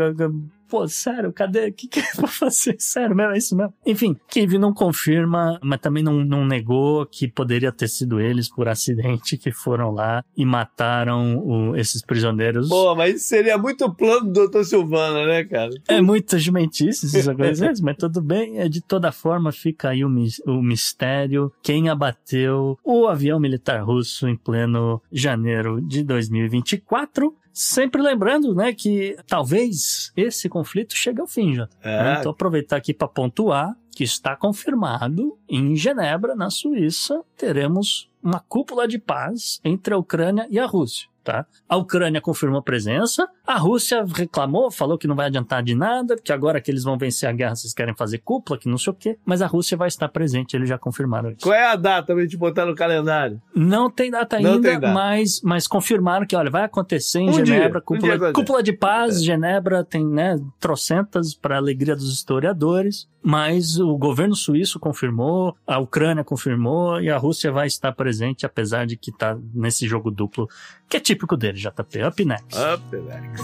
[0.73, 1.67] Pô, sério, cadê?
[1.67, 2.75] O que, que eu vou fazer?
[2.79, 3.71] Sério mesmo, é isso mesmo?
[3.85, 8.67] Enfim, Kiev não confirma, mas também não, não negou que poderia ter sido eles por
[8.67, 12.69] acidente que foram lá e mataram o, esses prisioneiros.
[12.69, 14.63] Pô, mas seria muito plano do Dr.
[14.63, 15.69] Silvana, né, cara?
[15.87, 18.57] É muito jumentice essas coisas, mas tudo bem.
[18.57, 20.09] É, de toda forma, fica aí o,
[20.47, 21.51] o mistério.
[21.61, 29.15] Quem abateu o avião militar russo em pleno janeiro de 2024 Sempre lembrando, né, que
[29.27, 31.69] talvez esse conflito chegue ao fim já.
[31.83, 32.17] É.
[32.19, 38.87] Então aproveitar aqui para pontuar que está confirmado em Genebra, na Suíça, teremos uma cúpula
[38.87, 41.07] de paz entre a Ucrânia e a Rússia.
[41.23, 41.45] Tá?
[41.69, 46.33] A Ucrânia confirmou presença, a Rússia reclamou, falou que não vai adiantar de nada, que
[46.33, 48.95] agora que eles vão vencer a guerra, vocês querem fazer cúpula, que não sei o
[48.95, 51.39] quê, mas a Rússia vai estar presente, eles já confirmaram isso.
[51.41, 53.41] Qual é a data pra gente botar no calendário?
[53.55, 54.93] Não tem data não ainda, tem data.
[54.93, 58.73] Mas, mas confirmaram que, olha, vai acontecer em um Genebra, dia, cúpula, um cúpula de
[58.73, 59.23] paz, é.
[59.23, 66.25] Genebra tem, né, trocentas para alegria dos historiadores, mas o governo suíço confirmou, a Ucrânia
[66.25, 70.49] confirmou e a Rússia vai estar presente, apesar de que tá nesse jogo duplo,
[70.93, 72.03] que é típico dele, JP.
[72.03, 72.59] Up next.
[72.59, 73.43] Up next.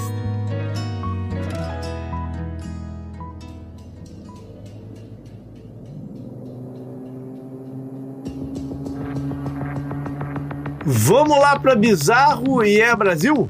[10.86, 13.50] Vamos lá para Bizarro e é Brasil?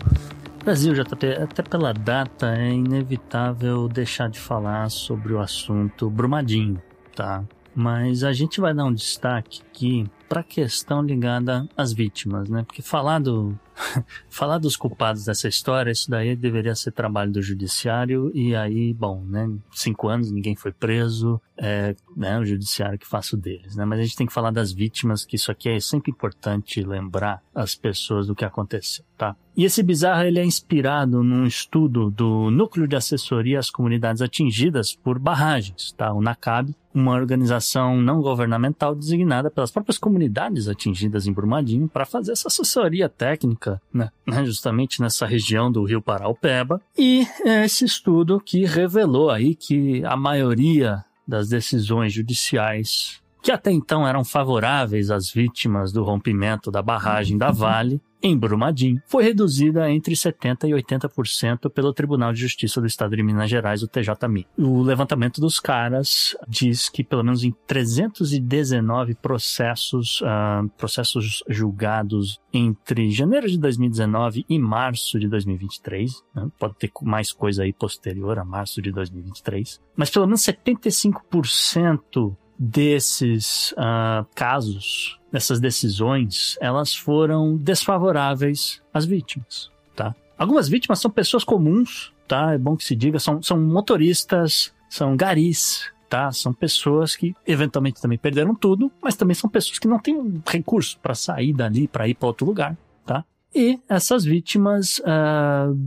[0.64, 6.82] Brasil, JP, até pela data é inevitável deixar de falar sobre o assunto Brumadinho,
[7.14, 7.44] tá?
[7.76, 12.64] Mas a gente vai dar um destaque aqui para a questão ligada às vítimas, né?
[12.64, 13.58] Porque falar do
[14.30, 19.24] falar dos culpados dessa história, isso daí deveria ser trabalho do judiciário e aí, bom,
[19.26, 19.50] né?
[19.72, 23.86] Cinco anos, ninguém foi preso, é né, o judiciário que faça o deles, né?
[23.86, 27.42] Mas a gente tem que falar das vítimas, que isso aqui é sempre importante lembrar
[27.54, 29.36] as pessoas do que aconteceu, tá?
[29.60, 34.96] E esse bizarro ele é inspirado num estudo do Núcleo de Assessoria às Comunidades Atingidas
[34.96, 36.14] por Barragens, tá?
[36.14, 42.32] O NACAB, uma organização não governamental designada pelas próprias comunidades atingidas em Brumadinho para fazer
[42.32, 44.10] essa assessoria técnica, né?
[44.46, 46.82] justamente nessa região do Rio Paraupeba.
[46.98, 53.72] E é esse estudo que revelou aí que a maioria das decisões judiciais que até
[53.72, 59.90] então eram favoráveis às vítimas do rompimento da barragem da Vale, em Brumadinho, foi reduzida
[59.90, 64.46] entre 70% e 80% pelo Tribunal de Justiça do Estado de Minas Gerais, o TJMI.
[64.58, 73.10] O levantamento dos caras diz que pelo menos em 319 processos, uh, processos julgados entre
[73.10, 76.50] janeiro de 2019 e março de 2023, né?
[76.60, 83.72] pode ter mais coisa aí posterior a março de 2023, mas pelo menos 75% desses
[83.72, 90.14] uh, casos, dessas decisões, elas foram desfavoráveis às vítimas, tá?
[90.38, 92.54] Algumas vítimas são pessoas comuns, tá?
[92.54, 96.32] É bom que se diga, são, são motoristas, são garis, tá?
[96.34, 101.00] São pessoas que eventualmente também perderam tudo, mas também são pessoas que não têm recurso
[101.00, 103.24] para sair dali, para ir para outro lugar, tá?
[103.56, 105.78] E essas vítimas, uh,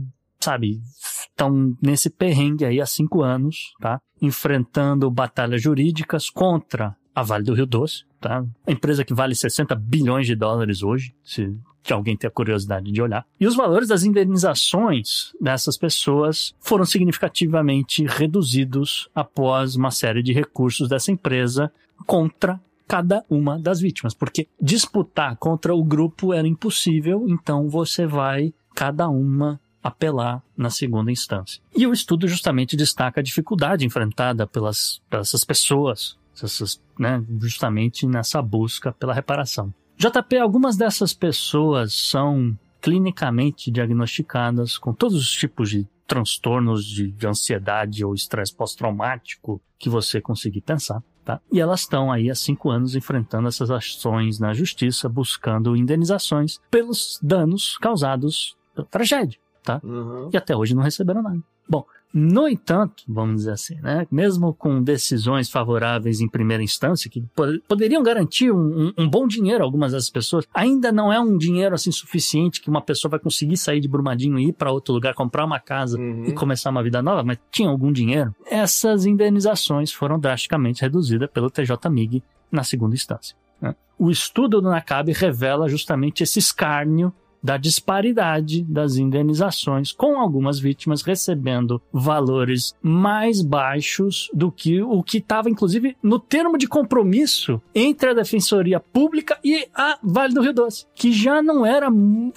[0.43, 0.81] sabe,
[1.29, 3.99] estão nesse perrengue aí há cinco anos, tá?
[4.21, 8.45] Enfrentando batalhas jurídicas contra a Vale do Rio Doce, tá?
[8.65, 11.55] A empresa que vale 60 bilhões de dólares hoje, se
[11.91, 13.25] alguém tem a curiosidade de olhar.
[13.39, 20.87] E os valores das indenizações dessas pessoas foram significativamente reduzidos após uma série de recursos
[20.87, 21.71] dessa empresa
[22.05, 28.53] contra cada uma das vítimas, porque disputar contra o grupo era impossível, então você vai
[28.75, 31.61] cada uma apelar na segunda instância.
[31.75, 38.07] E o estudo justamente destaca a dificuldade enfrentada pelas, pelas essas pessoas, essas, né, justamente
[38.07, 39.73] nessa busca pela reparação.
[39.97, 47.27] JP, algumas dessas pessoas são clinicamente diagnosticadas com todos os tipos de transtornos de, de
[47.27, 51.01] ansiedade ou estresse pós-traumático que você conseguir pensar.
[51.23, 51.39] Tá?
[51.49, 57.17] E elas estão aí há cinco anos enfrentando essas ações na justiça, buscando indenizações pelos
[57.23, 59.79] danos causados pela tragédia tá?
[59.83, 60.29] Uhum.
[60.31, 61.39] E até hoje não receberam nada.
[61.67, 64.05] Bom, no entanto, vamos dizer assim, né?
[64.11, 67.23] Mesmo com decisões favoráveis em primeira instância, que
[67.67, 71.35] poderiam garantir um, um, um, bom dinheiro a algumas dessas pessoas, ainda não é um
[71.35, 74.93] dinheiro assim suficiente que uma pessoa vai conseguir sair de Brumadinho e ir para outro
[74.93, 76.25] lugar, comprar uma casa uhum.
[76.25, 78.35] e começar uma vida nova, mas tinha algum dinheiro.
[78.45, 83.35] Essas indenizações foram drasticamente reduzidas pelo TJ-MIG na segunda instância.
[83.59, 83.73] Né?
[83.97, 87.11] O estudo do NACAB revela justamente esse escárnio
[87.43, 95.17] da disparidade das indenizações, com algumas vítimas recebendo valores mais baixos do que o que
[95.17, 100.53] estava, inclusive, no termo de compromisso entre a Defensoria Pública e a Vale do Rio
[100.53, 101.87] Doce, que já não era,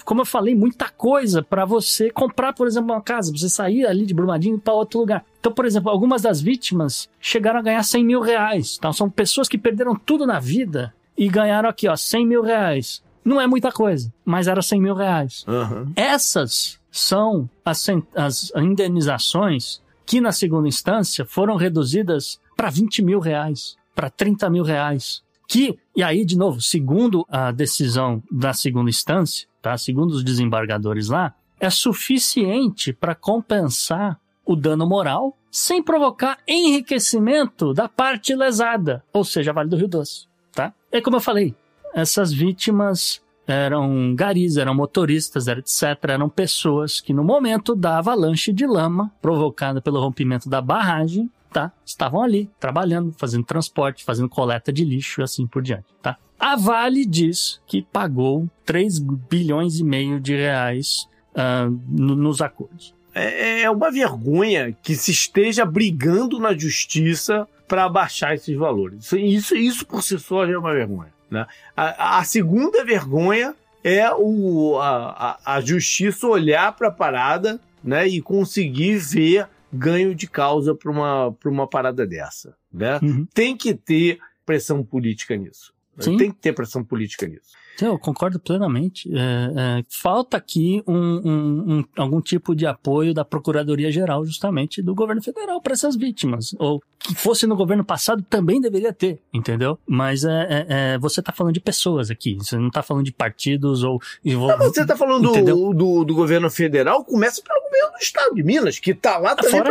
[0.03, 4.05] como eu falei, muita coisa para você comprar, por exemplo, uma casa, você sair ali
[4.05, 5.25] de Brumadinho para outro lugar.
[5.39, 8.75] Então, por exemplo, algumas das vítimas chegaram a ganhar 100 mil reais.
[8.77, 13.01] Então, são pessoas que perderam tudo na vida e ganharam aqui, ó, 100 mil reais.
[13.27, 15.43] Não é muita coisa, mas era 100 mil reais.
[15.45, 15.91] Uhum.
[15.97, 23.75] Essas são as, as indenizações que, na segunda instância, foram reduzidas para 20 mil reais,
[23.93, 25.21] para 30 mil reais.
[25.45, 29.77] Que, e aí, de novo, segundo a decisão da segunda instância, tá?
[29.77, 37.89] segundo os desembargadores lá, é suficiente para compensar o dano moral sem provocar enriquecimento da
[37.89, 40.73] parte lesada, ou seja, Vale do Rio Doce tá?
[40.91, 41.55] É como eu falei,
[41.93, 46.09] essas vítimas eram garis, eram motoristas, etc.
[46.09, 51.71] Eram pessoas que no momento da avalanche de lama provocada pelo rompimento da barragem, tá?
[51.85, 56.17] Estavam ali trabalhando, fazendo transporte, fazendo coleta de lixo e assim por diante, tá?
[56.39, 62.93] A Vale diz que pagou 3 bilhões e meio de reais uh, nos acordos.
[63.15, 69.11] É, é uma vergonha que se esteja brigando na justiça para baixar esses valores.
[69.13, 71.16] Isso, isso por si só já é uma vergonha.
[71.29, 71.45] Né?
[71.75, 78.21] A, a segunda vergonha é o, a, a justiça olhar para a parada né, e
[78.21, 82.55] conseguir ver ganho de causa para uma, uma parada dessa.
[82.71, 82.99] Né?
[83.01, 83.27] Uhum.
[83.33, 85.73] Tem que ter pressão política nisso.
[85.99, 86.17] Sim.
[86.17, 87.51] Tem que ter pressão política nisso.
[87.81, 89.09] Eu concordo plenamente.
[89.13, 94.95] É, é, falta aqui um, um, um, algum tipo de apoio da Procuradoria-Geral, justamente, do
[94.95, 96.55] governo federal para essas vítimas.
[96.57, 99.77] Ou que fosse no governo passado também deveria ter, entendeu?
[99.87, 103.11] Mas é, é, é você está falando de pessoas aqui, você não está falando de
[103.11, 104.01] partidos ou.
[104.25, 108.43] Não, você está falando do, do, do, governo federal, começa pelo governo do estado de
[108.43, 109.61] Minas, que está lá também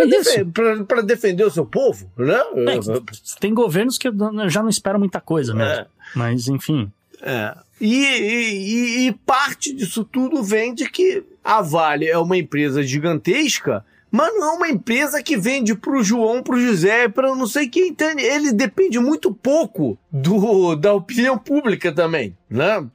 [0.85, 2.41] para defe defender o seu povo, né?
[2.57, 4.09] É, tem governos que
[4.49, 5.87] já não esperam muita coisa mesmo.
[6.15, 6.91] Mas, enfim.
[7.23, 7.57] É.
[7.81, 13.85] E, e, e, parte disso tudo vem de que a Vale é uma empresa gigantesca,
[14.11, 17.89] mas não é uma empresa que vende pro João, pro José, para não sei quem.
[17.89, 22.87] Então ele depende muito pouco do, da opinião pública também, né?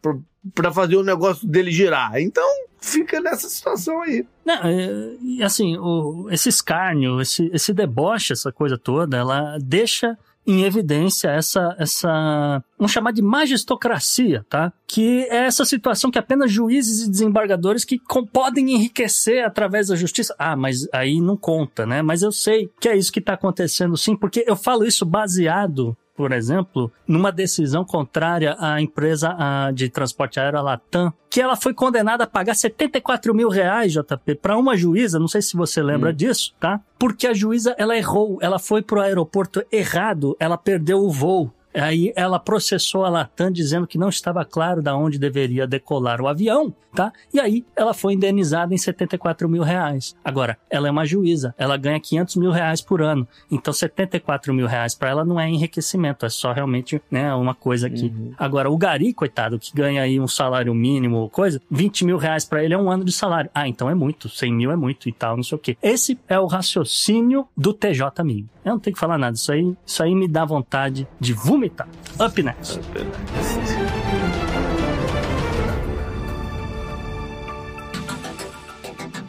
[0.55, 2.19] Para fazer o negócio dele girar.
[2.19, 2.43] Então
[2.79, 4.25] fica nessa situação aí.
[4.43, 10.63] Não, é, assim, o, esse escárnio, esse, esse deboche, essa coisa toda, ela deixa em
[10.63, 14.73] evidência essa, essa, vamos chamar de magistocracia, tá?
[14.87, 17.99] Que é essa situação que apenas juízes e desembargadores que
[18.31, 20.35] podem enriquecer através da justiça.
[20.37, 22.01] Ah, mas aí não conta, né?
[22.01, 25.95] Mas eu sei que é isso que está acontecendo sim, porque eu falo isso baseado
[26.15, 29.35] por exemplo, numa decisão contrária à empresa
[29.73, 34.57] de transporte aéreo Latam, que ela foi condenada a pagar 74 mil reais, JP, para
[34.57, 36.13] uma juíza, não sei se você lembra hum.
[36.13, 36.79] disso, tá?
[36.99, 41.51] Porque a juíza, ela errou, ela foi pro aeroporto errado, ela perdeu o voo.
[41.73, 46.27] Aí ela processou a Latam dizendo que não estava claro da onde deveria decolar o
[46.27, 47.11] avião, tá?
[47.33, 50.15] E aí ela foi indenizada em 74 mil reais.
[50.23, 53.27] Agora, ela é uma juíza, ela ganha 500 mil reais por ano.
[53.49, 57.87] Então 74 mil reais para ela não é enriquecimento, é só realmente né, uma coisa
[57.87, 58.13] aqui.
[58.15, 58.33] Uhum.
[58.37, 62.63] Agora, o Gari, coitado, que ganha aí um salário mínimo, coisa, 20 mil reais para
[62.63, 63.49] ele é um ano de salário.
[63.53, 65.77] Ah, então é muito, 100 mil é muito e tal, não sei o quê.
[65.81, 68.49] Esse é o raciocínio do TJ amigo.
[68.63, 71.87] Eu não tenho que falar nada, isso aí, isso aí me dá vontade de vomitar.
[72.19, 72.79] Up next.
[72.79, 73.91] Up next.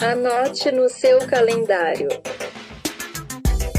[0.04, 2.08] Anote no seu calendário.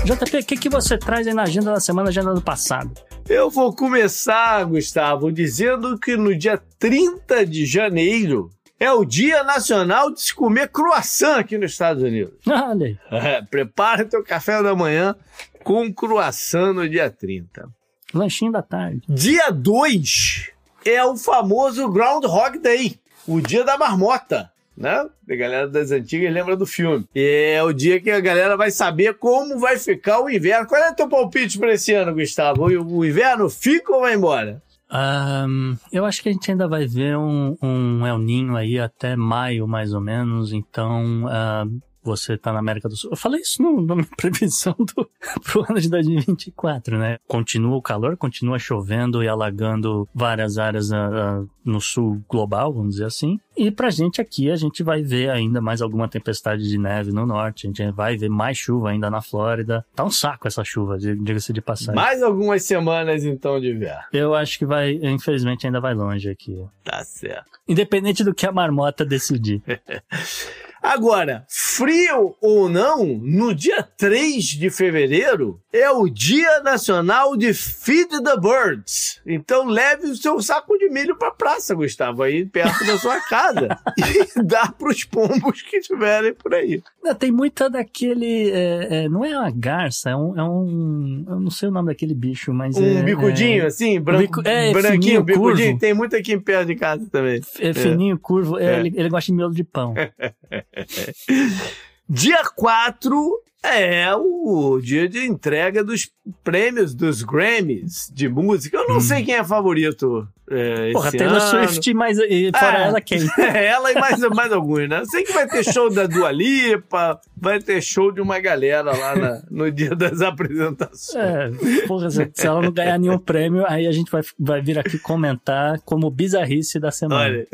[0.05, 2.91] JP, o que, que você traz aí na agenda da semana, agenda do passado?
[3.27, 8.49] Eu vou começar, Gustavo, dizendo que no dia 30 de janeiro
[8.83, 12.33] é o Dia Nacional de se comer croissant aqui nos Estados Unidos.
[12.45, 12.97] Olha aí.
[13.11, 15.15] É, prepara teu café da manhã
[15.63, 17.69] com croissant no dia 30.
[18.13, 19.01] Lanchinho da tarde.
[19.07, 20.51] Dia 2
[20.85, 24.51] é o famoso Groundhog Day, o dia da marmota.
[24.75, 25.07] Né?
[25.29, 27.07] A galera das antigas lembra do filme.
[27.15, 30.67] E é o dia que a galera vai saber como vai ficar o inverno.
[30.67, 32.65] Qual é o teu palpite para esse ano, Gustavo?
[32.65, 34.61] O inverno fica ou vai embora?
[34.93, 39.15] Um, eu acho que a gente ainda vai ver um, um El Ninho aí até
[39.15, 40.53] maio, mais ou menos.
[40.53, 43.11] Então, uh, você tá na América do Sul.
[43.11, 45.09] Eu falei isso no, na minha previsão do,
[45.43, 47.17] pro ano de 2024, né?
[47.27, 53.05] Continua o calor, continua chovendo e alagando várias áreas uh, no sul global, vamos dizer
[53.05, 53.39] assim.
[53.55, 57.25] E pra gente aqui, a gente vai ver ainda mais alguma tempestade de neve no
[57.25, 59.85] norte, a gente vai ver mais chuva ainda na Flórida.
[59.95, 61.95] Tá um saco essa chuva, diga-se de passagem.
[61.95, 64.03] Mais algumas semanas então de inverno.
[64.11, 66.65] Eu acho que vai, infelizmente, ainda vai longe aqui.
[66.83, 67.59] Tá certo.
[67.67, 69.61] Independente do que a marmota decidir.
[70.83, 78.21] Agora, frio ou não, no dia 3 de fevereiro é o Dia Nacional de Feed
[78.21, 79.21] the Birds.
[79.25, 83.69] Então leve o seu saco de milho pra praça, Gustavo, aí perto da sua casa.
[83.97, 86.83] e dá pros pombos que estiverem por aí.
[87.17, 88.51] Tem muita daquele.
[88.51, 91.25] É, é, não é uma garça, é um, é um.
[91.27, 92.75] Eu não sei o nome daquele bicho, mas.
[92.77, 95.67] Um é, bicudinho, assim, branco, bico, é, branquinho, fininho, bicudinho.
[95.67, 95.79] curvo.
[95.79, 97.41] Tem muito aqui em perto de casa também.
[97.59, 98.57] É fininho, curvo.
[98.57, 98.79] é, É.
[98.79, 99.93] Ele, ele gosta de miolo de pão.
[102.09, 106.11] Dia 4 é o dia de entrega dos
[106.43, 108.75] prêmios dos Grammys de música.
[108.77, 111.39] Eu não sei quem é favorito é, Porra, Taylor.
[111.39, 112.87] Swift, mas e fora É.
[112.87, 113.19] ela quem?
[113.39, 115.03] ela e mais, mais alguns, né?
[115.05, 119.15] Sei que vai ter show da Dua Lipa, vai ter show de uma galera lá
[119.15, 121.15] na- no dia das apresentações.
[121.15, 121.49] É,
[121.87, 124.99] porra, se, se ela não ganhar nenhum prêmio, aí a gente vai, vai vir aqui
[124.99, 127.23] comentar como bizarrice da semana.
[127.23, 127.47] Olha.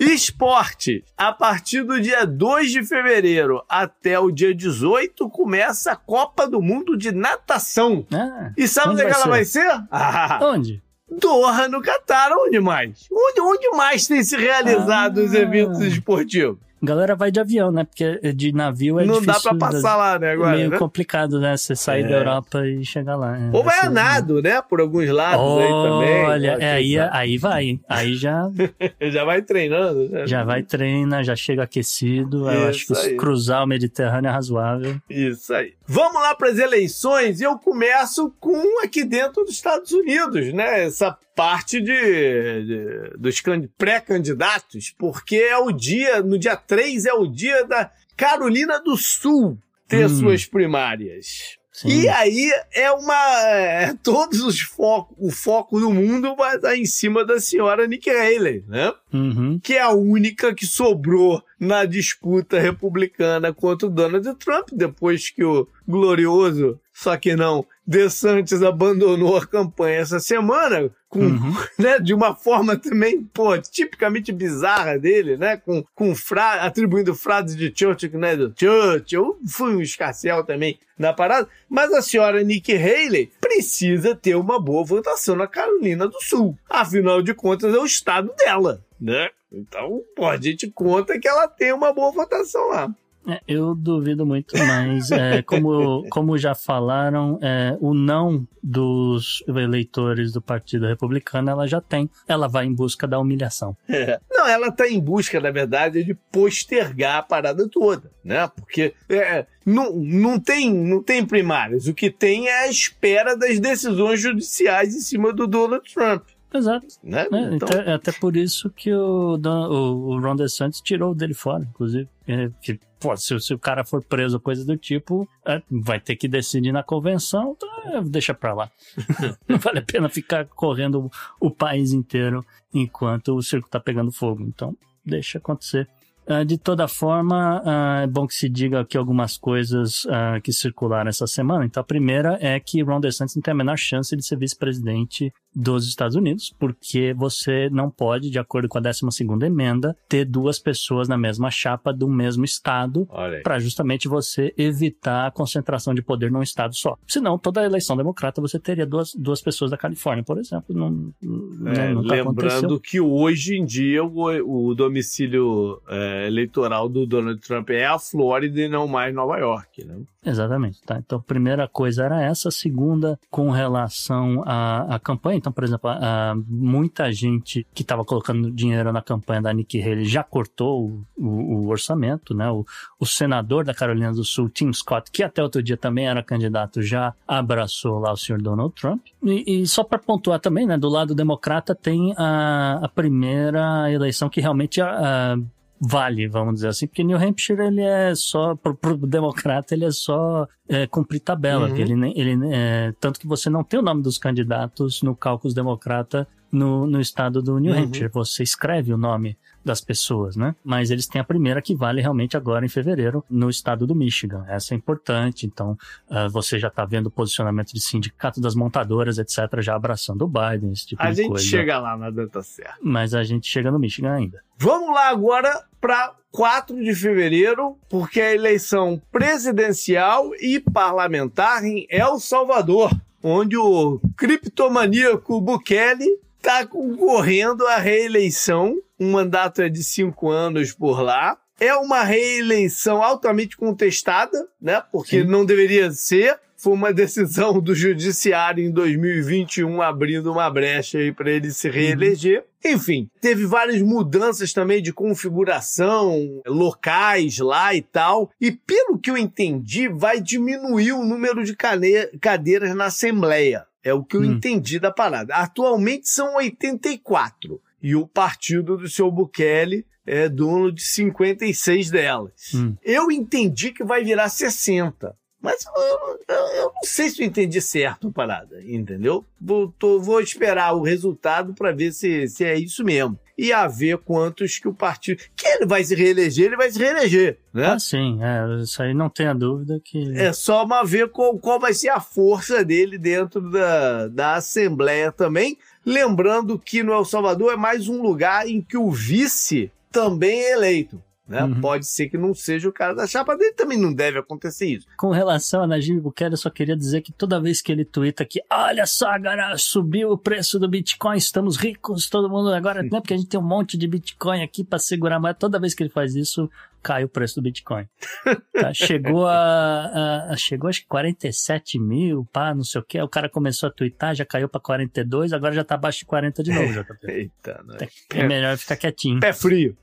[0.00, 1.04] Esporte.
[1.16, 6.60] A partir do dia 2 de fevereiro até o dia 18 começa a Copa do
[6.60, 8.06] Mundo de Natação.
[8.12, 9.66] Ah, E sabe Onde é que ela vai ser?
[9.90, 10.82] Ah, onde?
[11.10, 12.30] Doha, no Catar.
[12.32, 13.06] Onde mais?
[13.10, 15.24] Onde, onde mais tem se realizado Ah.
[15.24, 16.58] os eventos esportivos?
[16.82, 17.84] Galera vai de avião, né?
[17.84, 19.56] Porque de navio é Não dá difícil.
[19.58, 20.32] pra passar lá, né?
[20.32, 20.78] Agora, meio né?
[20.78, 21.56] complicado, né?
[21.56, 22.08] Você sair É.
[22.08, 23.36] da Europa e chegar lá.
[23.36, 24.62] É, Ou vai a nado, né?
[24.62, 26.24] Por alguns lados aí também.
[26.24, 27.80] Olha, é, aí, quem aí vai.
[27.88, 28.48] Aí já?
[29.10, 30.08] Já vai treinando.
[30.08, 30.26] né?
[30.26, 32.48] já vai treina, já chega aquecido.
[32.50, 33.16] Eu acho que aí.
[33.16, 34.96] cruzar o Mediterrâneo é razoável.
[35.08, 35.72] Isso aí.
[35.86, 40.84] Vamos lá para as eleições e eu começo com aqui dentro dos Estados Unidos, né?
[40.84, 47.12] Essa parte de, de- dos can- pré-candidatos, porque é o dia, no dia 3 é
[47.12, 50.18] o dia da Carolina do Sul ter Hum.
[50.18, 51.56] suas primárias.
[51.72, 51.88] Sim.
[51.90, 53.40] E aí é uma.
[53.50, 58.10] É, todos os focos, o foco do mundo vai estar em cima da senhora Nikki
[58.10, 58.92] Haley, né?
[59.12, 59.60] Uhum.
[59.62, 65.44] que é a única que sobrou na disputa republicana contra o Donald Trump, depois que
[65.44, 71.54] o glorioso, só que não, DeSantis abandonou a campanha essa semana, com, Uhum.
[71.78, 77.56] né, de uma forma também, pô, tipicamente bizarra dele, né, com, com fra atribuindo frases
[77.56, 82.76] de Churchill, né, do Churchill, fui um escarcel também na parada, mas a senhora Nikki
[82.76, 87.86] Haley precisa ter uma boa votação na Carolina do Sul, afinal de contas é o
[87.86, 89.30] estado dela, né?
[89.50, 92.90] Então, pô, a gente conta que ela tem uma boa votação lá.
[93.28, 100.32] É, eu duvido muito, mas é, como, como já falaram, é, o não dos eleitores
[100.32, 102.08] do Partido Republicano ela já tem.
[102.26, 103.76] Ela vai em busca da humilhação.
[104.30, 108.48] Não, ela está em busca, na verdade, de postergar a parada toda, né?
[108.54, 111.86] Porque é, não, não, tem, não tem primárias.
[111.86, 116.22] O que tem é a espera das decisões judiciais em cima do Donald Trump,
[116.52, 116.86] Exato.
[117.02, 117.26] né?
[117.30, 117.50] né?
[117.54, 121.34] Então, Então, é até por isso que o, Dan- o, o Ron DeSantis tirou dele
[121.34, 122.08] fora, inclusive.
[122.26, 126.16] É, que, pô, se, se o cara for preso, coisa do tipo, é, vai ter
[126.16, 127.68] que decidir na convenção, então,
[127.98, 128.70] é, deixa pra lá.
[129.48, 131.06] Não vale a pena ficar correndo
[131.40, 134.42] o, o país inteiro enquanto o circo tá pegando fogo.
[134.42, 134.74] Então,
[135.04, 135.88] deixa acontecer.
[136.30, 140.52] Ah, de toda forma, ah, é bom que se diga aqui algumas coisas ah, que
[140.52, 141.64] circularam essa semana.
[141.64, 145.32] Então, a primeira é que Ron DeSantis não tem a menor chance de ser vice-presidente
[145.54, 150.58] dos Estados Unidos, porque você não pode, de acordo com a 12ª emenda, ter duas
[150.58, 153.06] pessoas na mesma chapa do mesmo estado
[153.42, 156.96] para justamente você evitar a concentração de poder num estado só.
[157.06, 160.74] Senão, toda eleição democrata você teria duas, duas pessoas da Califórnia, por exemplo.
[160.76, 162.24] Não, né, É, aconteceu.
[162.24, 167.98] lembrando que hoje em dia o, o domicílio é, eleitoral do Donald Trump é a
[167.98, 169.96] Flórida e não mais Nova York, né?
[170.24, 170.98] Exatamente, tá?
[170.98, 172.48] Então, a primeira coisa era essa.
[172.48, 175.37] A segunda, com relação à, à campanha.
[175.38, 180.04] Então, por exemplo, a- muita gente que estava colocando dinheiro na campanha da Nikki Haley
[180.04, 182.50] já cortou o, o- o orçamento, né?
[182.50, 182.64] O,
[183.00, 186.82] o senador da Carolina do Sul, Tim Scott, que até outro dia também era candidato,
[186.82, 189.00] já abraçou lá o senhor Donald Trump.
[189.22, 190.76] E, e só para pontuar também, né?
[190.76, 195.36] Do lado democrata tem a, a primeira eleição que realmente a
[195.80, 199.90] vale, vamos dizer assim, porque New Hampshire ele é só, pro, pro democrata, ele é
[199.90, 201.76] só é, cumprir tabela, Uhum.
[201.76, 206.26] ele, ele é, tanto que você não tem o nome dos candidatos no cálculo democrata
[206.50, 207.84] no, no estado do New Uhum.
[207.84, 208.08] Hampshire.
[208.12, 210.54] Você escreve o nome das pessoas, né?
[210.64, 214.44] Mas eles têm a primeira que vale realmente agora em fevereiro no estado do Michigan.
[214.48, 215.44] Essa é importante.
[215.46, 215.76] Então,
[216.08, 220.28] ah, você já está vendo o posicionamento de sindicato das montadoras, etc., já abraçando o
[220.28, 221.44] Biden, esse tipo A de gente coisa.
[221.44, 222.74] chega lá na data certa.
[222.80, 224.42] Mas a gente chega no Michigan ainda.
[224.56, 231.86] Vamos lá agora para 4 de fevereiro, porque é a eleição presidencial e parlamentar em
[231.90, 232.90] El Salvador,
[233.22, 236.18] onde o criptomaníaco Bukele
[236.48, 238.74] está concorrendo à reeleição.
[238.98, 241.36] O mandato é de cinco anos por lá.
[241.60, 244.82] É uma reeleição altamente contestada, né?
[244.90, 245.28] Porque Sim.
[245.28, 246.40] não deveria ser.
[246.56, 252.44] Foi uma decisão do judiciário em 2021 abrindo uma brecha aí para ele se reeleger.
[252.64, 258.30] Enfim, teve várias mudanças também de configuração locais lá e tal.
[258.40, 263.67] E pelo que eu entendi, vai diminuir o número de cadeiras na Assembleia.
[263.84, 264.32] É o que eu Hum.
[264.32, 265.34] entendi da parada.
[265.34, 267.60] Atualmente são 84.
[267.82, 272.32] E o partido do seu Bukele é dono de 56 delas.
[272.54, 272.74] Hum.
[272.82, 275.14] Eu entendi que vai virar 60.
[275.40, 279.24] Mas eu, eu- eu não sei se eu entendi certo a parada, entendeu?
[279.40, 283.16] Vou, tô- vou esperar o resultado para ver se, se é isso mesmo.
[283.38, 285.22] E a ver quantos que o partido.
[285.36, 287.66] Que ele vai se reeleger, ele vai se reeleger, né?
[287.66, 290.12] Ah, sim, é, isso aí não tenha dúvida que.
[290.18, 295.12] É só uma ver qual, qual vai ser a força dele dentro da, da Assembleia
[295.12, 295.56] também.
[295.86, 300.52] Lembrando que no El Salvador é mais um lugar em que o vice também é
[300.52, 301.00] eleito.
[301.28, 301.44] Né?
[301.44, 301.60] Uhum.
[301.60, 304.86] Pode ser que não seja o cara da chapa dele, também não deve acontecer isso.
[304.96, 308.24] Com relação a Najib Bukele, eu só queria dizer que toda vez que ele twitta
[308.24, 312.88] que, olha só, agora subiu o preço do Bitcoin, estamos ricos, todo mundo agora, né?
[312.90, 315.38] Porque a gente tem um monte de Bitcoin aqui para segurar moeda.
[315.38, 316.50] Toda vez que ele faz isso,
[316.82, 317.84] cai o preço do Bitcoin.
[318.58, 318.72] Tá?
[318.74, 323.00] Chegou a, a- Chegou acho que 47 mil, pá, não sei o que.
[323.00, 326.42] O cara começou a twittar, já caiu para 42, agora já tá abaixo de 40
[326.42, 327.06] de novo, JP.
[327.10, 327.88] Eita, né?
[328.10, 329.20] É melhor ficar quietinho.
[329.20, 329.76] Pé frio.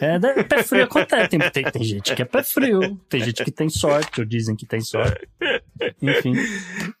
[0.00, 1.28] É, né, pé frio acontece.
[1.28, 4.56] Tem, tem, tem gente que é pé frio, tem gente que tem sorte, ou dizem
[4.56, 5.28] que tem sorte.
[6.00, 6.34] Enfim.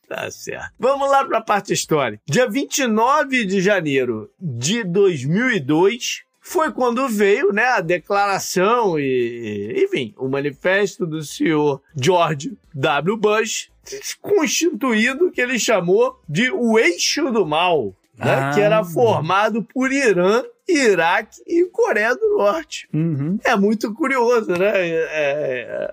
[0.08, 0.72] Tá certo.
[0.78, 2.22] Vamos lá para a parte histórica.
[2.26, 10.28] Dia 29 de janeiro de 2002 foi quando veio né, a declaração e, enfim, o
[10.28, 13.16] manifesto do senhor George W.
[13.16, 13.70] Bush,
[14.20, 18.50] constituindo o que ele chamou de o eixo do mal, né, Ah.
[18.54, 22.88] que era formado por Irã, Iraque e Coreia do Norte.
[22.94, 23.38] Uhum.
[23.44, 24.70] É muito curioso, né?
[24.88, 25.90] É, é,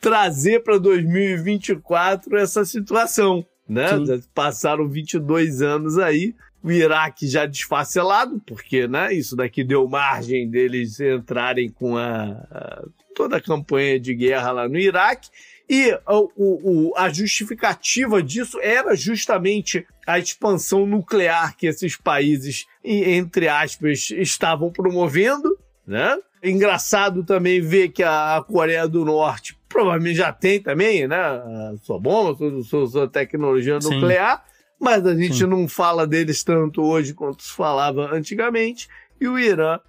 [0.00, 3.88] trazer para 2024 essa situação, né?
[3.88, 4.22] Sim.
[4.34, 9.12] Passaram 22 anos aí, o Iraque já desfacelado, porque, né?
[9.12, 12.84] Isso daqui deu margem deles entrarem com a, a-
[13.14, 15.28] toda a campanha de guerra lá no Iraque.
[15.68, 23.48] E o- o- a justificativa disso era justamente a expansão nuclear que esses países, entre
[23.48, 26.16] aspas, estavam promovendo, né?
[26.42, 31.16] Engraçado também ver que a Coreia do Norte provavelmente já tem também, né?
[31.16, 33.94] A sua bomba, sua, sua- sua tecnologia Sim.
[33.94, 34.44] nuclear,
[34.80, 35.46] mas a gente Sim.
[35.46, 38.88] não fala deles tanto hoje quanto se falava antigamente.
[39.20, 39.80] E o Irã,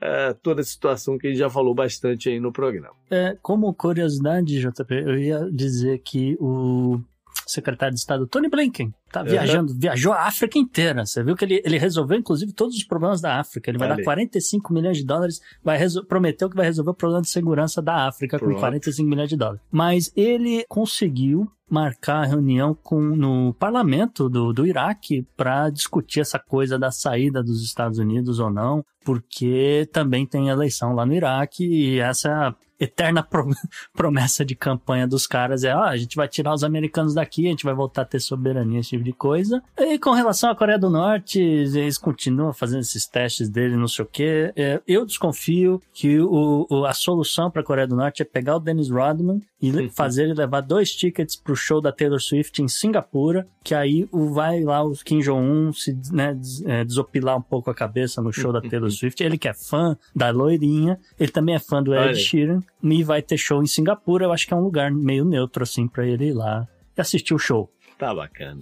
[0.00, 2.94] é, toda a situação que a gente já falou bastante aí no programa.
[3.10, 7.00] É, como curiosidade, JP, eu ia dizer que o
[7.46, 9.26] secretário de Estado Tony Blinken tá Uhum.
[9.26, 11.04] viajando, viajou a África inteira.
[11.06, 13.70] Você viu que ele, ele resolveu, inclusive, todos os problemas da África.
[13.70, 14.04] Ele vai Olha dar aí.
[14.04, 15.78] 45 milhões de dólares, vai
[16.08, 18.54] prometeu que vai resolver o problema de segurança da África Pronto.
[18.54, 19.60] com 45 milhões de dólares.
[19.70, 26.38] Mas ele conseguiu marcar a reunião com, no parlamento do, do Iraque para discutir essa
[26.38, 31.64] coisa da saída dos Estados Unidos ou não, porque também tem eleição lá no Iraque
[31.64, 33.48] e essa é eterna pro-
[33.92, 37.50] promessa de campanha dos caras é, ó, a gente vai tirar os americanos daqui, a
[37.50, 39.62] gente vai voltar a ter soberania, esse tipo de coisa.
[39.78, 44.04] E com relação à Coreia do Norte, eles continuam fazendo esses testes dele, não sei
[44.04, 44.52] o quê.
[44.56, 48.56] É, eu desconfio que o, o- a solução para a Coreia do Norte é pegar
[48.56, 49.90] o Dennis Rodman e Uhum.
[49.90, 54.32] fazer ele levar dois tickets pro show da Taylor Swift em Singapura, que aí o
[54.32, 58.32] vai lá o Kim Jong-un se né, des- é, desopilar um pouco a cabeça no
[58.32, 59.20] show da Taylor Swift.
[59.22, 62.16] Ele que é fã da loirinha, ele também é fã do Olha Ed aí.
[62.16, 64.24] Sheeran e vai ter show em Singapura.
[64.26, 67.34] Eu acho que é um lugar meio neutro assim para ele ir lá e assistir
[67.34, 67.68] o show.
[67.98, 68.60] Tá bacana.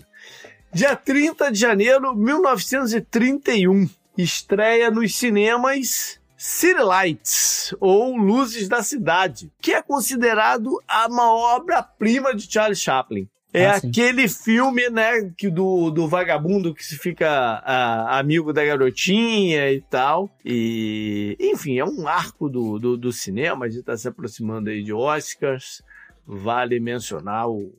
[0.77, 3.89] Dia 30 de janeiro de 1931.
[4.19, 12.35] Estreia nos cinemas City Lights, ou Luzes da Cidade, que é considerado a maior obra-prima
[12.35, 13.27] de Charlie Chaplin.
[13.55, 17.27] É Ah, aquele filme, né, que do, do vagabundo que se fica
[17.65, 20.29] ah, amigo da garotinha e tal.
[20.45, 23.65] E, enfim, é um arco do, do, do cinema.
[23.65, 25.83] A gente está se aproximando aí de Oscars.
[26.27, 27.73] Vale mencionar o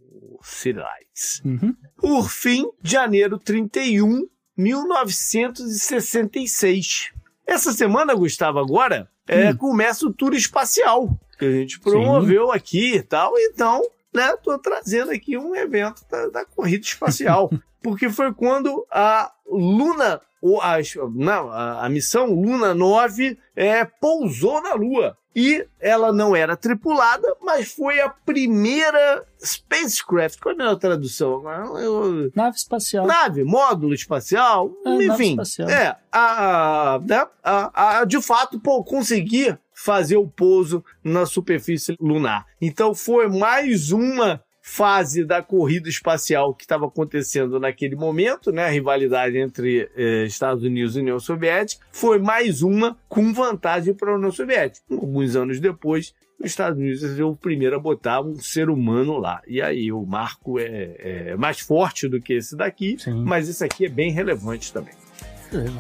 [0.73, 1.41] Lights.
[1.43, 1.75] Uhum.
[1.97, 4.25] Por fim, janeiro 31,
[4.55, 7.11] 1966.
[7.45, 9.57] Essa semana, Gustavo, agora é, hum.
[9.57, 12.53] começa o tour espacial que a gente promoveu Sim.
[12.53, 13.37] aqui e tal.
[13.37, 13.81] Então,
[14.13, 17.51] né, tô trazendo aqui um evento da, da corrida espacial.
[17.81, 20.77] porque foi quando a Luna, ou a,
[21.13, 25.17] não, a, a missão Luna 9 é, pousou na Lua.
[25.35, 30.39] E ela não era tripulada, mas foi a primeira spacecraft.
[30.39, 31.43] Qual é a tradução?
[31.79, 32.31] Eu...
[32.33, 33.05] Nave espacial.
[33.05, 34.71] Nave, módulo espacial.
[34.83, 35.69] É, enfim, espacial.
[35.69, 42.47] é, a, né, a, a, de fato, pô, conseguir fazer o pouso na superfície lunar.
[42.59, 48.69] Então foi mais uma fase da corrida espacial que estava acontecendo naquele momento, né, a
[48.69, 54.15] rivalidade entre eh, Estados Unidos e União Soviética, foi mais uma com vantagem para a
[54.15, 54.85] União Soviética.
[54.91, 59.41] Alguns anos depois, os Estados Unidos o primeiro a botar um ser humano lá.
[59.47, 63.23] E aí o marco é, é mais forte do que esse daqui, Sim.
[63.25, 64.93] mas esse aqui é bem relevante também.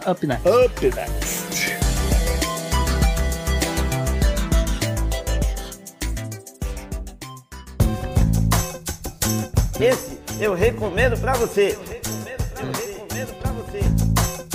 [0.09, 0.47] Up next.
[0.47, 1.66] Up next.
[9.79, 11.77] Esse eu recomendo para você.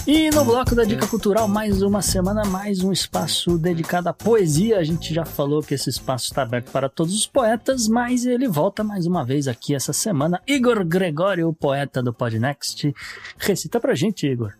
[0.04, 4.78] E no bloco da Dica Cultural, mais uma semana, mais um espaço dedicado à poesia.
[4.78, 8.48] A gente já falou que esse espaço está aberto para todos os poetas, mas ele
[8.48, 10.42] volta mais uma vez aqui essa semana.
[10.44, 12.92] Igor Gregório, poeta do Podnext,
[13.38, 14.52] recita pra gente, Igor.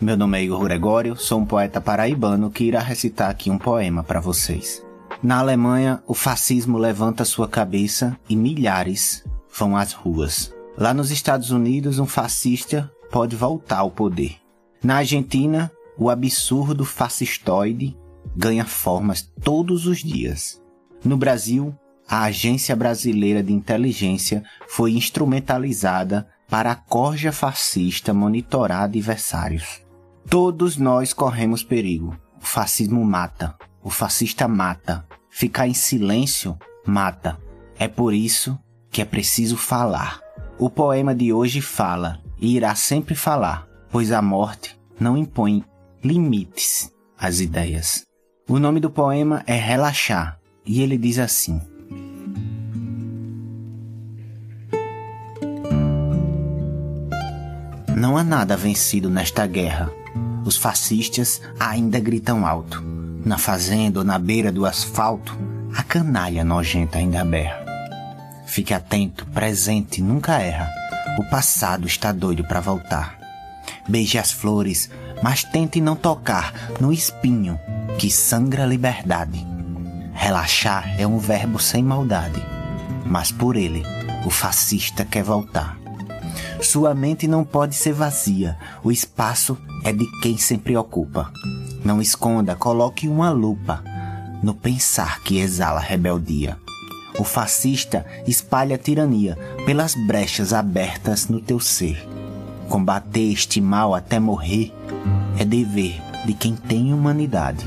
[0.00, 4.04] Meu nome é Igor Gregório, sou um poeta paraibano que irá recitar aqui um poema
[4.04, 4.80] para vocês.
[5.20, 10.54] Na Alemanha, o fascismo levanta sua cabeça e milhares vão às ruas.
[10.76, 14.36] Lá nos Estados Unidos, um fascista pode voltar ao poder.
[14.84, 17.96] Na Argentina, o absurdo fascistoide
[18.36, 20.62] ganha formas todos os dias.
[21.04, 21.74] No Brasil,
[22.08, 29.87] a Agência Brasileira de Inteligência foi instrumentalizada para a corja fascista monitorar adversários.
[30.30, 32.14] Todos nós corremos perigo.
[32.38, 33.56] O fascismo mata.
[33.82, 35.06] O fascista mata.
[35.30, 36.54] Ficar em silêncio
[36.86, 37.38] mata.
[37.78, 38.58] É por isso
[38.90, 40.20] que é preciso falar.
[40.58, 45.64] O poema de hoje fala e irá sempre falar, pois a morte não impõe
[46.04, 48.04] limites às ideias.
[48.46, 51.58] O nome do poema é Relaxar e ele diz assim:
[57.96, 59.97] Não há nada vencido nesta guerra.
[60.48, 62.82] Os fascistas ainda gritam alto.
[63.22, 65.38] Na fazenda ou na beira do asfalto,
[65.76, 67.66] a canalha nojenta ainda berra.
[68.46, 70.70] Fique atento, presente nunca erra.
[71.18, 73.18] O passado está doido para voltar.
[73.86, 74.88] Beije as flores,
[75.22, 77.60] mas tente não tocar no espinho
[77.98, 79.46] que sangra a liberdade.
[80.14, 82.42] Relaxar é um verbo sem maldade,
[83.04, 83.82] mas por ele
[84.24, 85.76] o fascista quer voltar.
[86.60, 88.58] Sua mente não pode ser vazia.
[88.82, 91.32] O espaço é de quem sempre ocupa.
[91.84, 93.82] Não esconda, coloque uma lupa
[94.42, 96.58] no pensar que exala rebeldia.
[97.18, 102.06] O fascista espalha tirania pelas brechas abertas no teu ser.
[102.68, 104.72] Combater este mal até morrer
[105.38, 107.64] é dever de quem tem humanidade.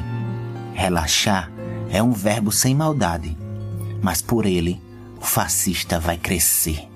[0.74, 1.52] Relaxar
[1.90, 3.38] é um verbo sem maldade,
[4.02, 4.82] mas por ele
[5.20, 6.91] o fascista vai crescer.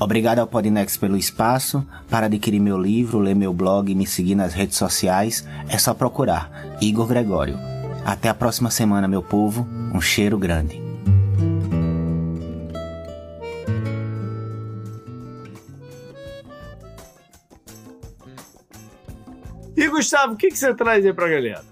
[0.00, 1.84] Obrigado ao Podnex pelo espaço.
[2.08, 5.92] Para adquirir meu livro, ler meu blog e me seguir nas redes sociais, é só
[5.92, 7.58] procurar Igor Gregório.
[8.04, 9.66] Até a próxima semana, meu povo.
[9.92, 10.80] Um cheiro grande.
[19.76, 21.64] E Gustavo, o que, que você traz aí pra galera?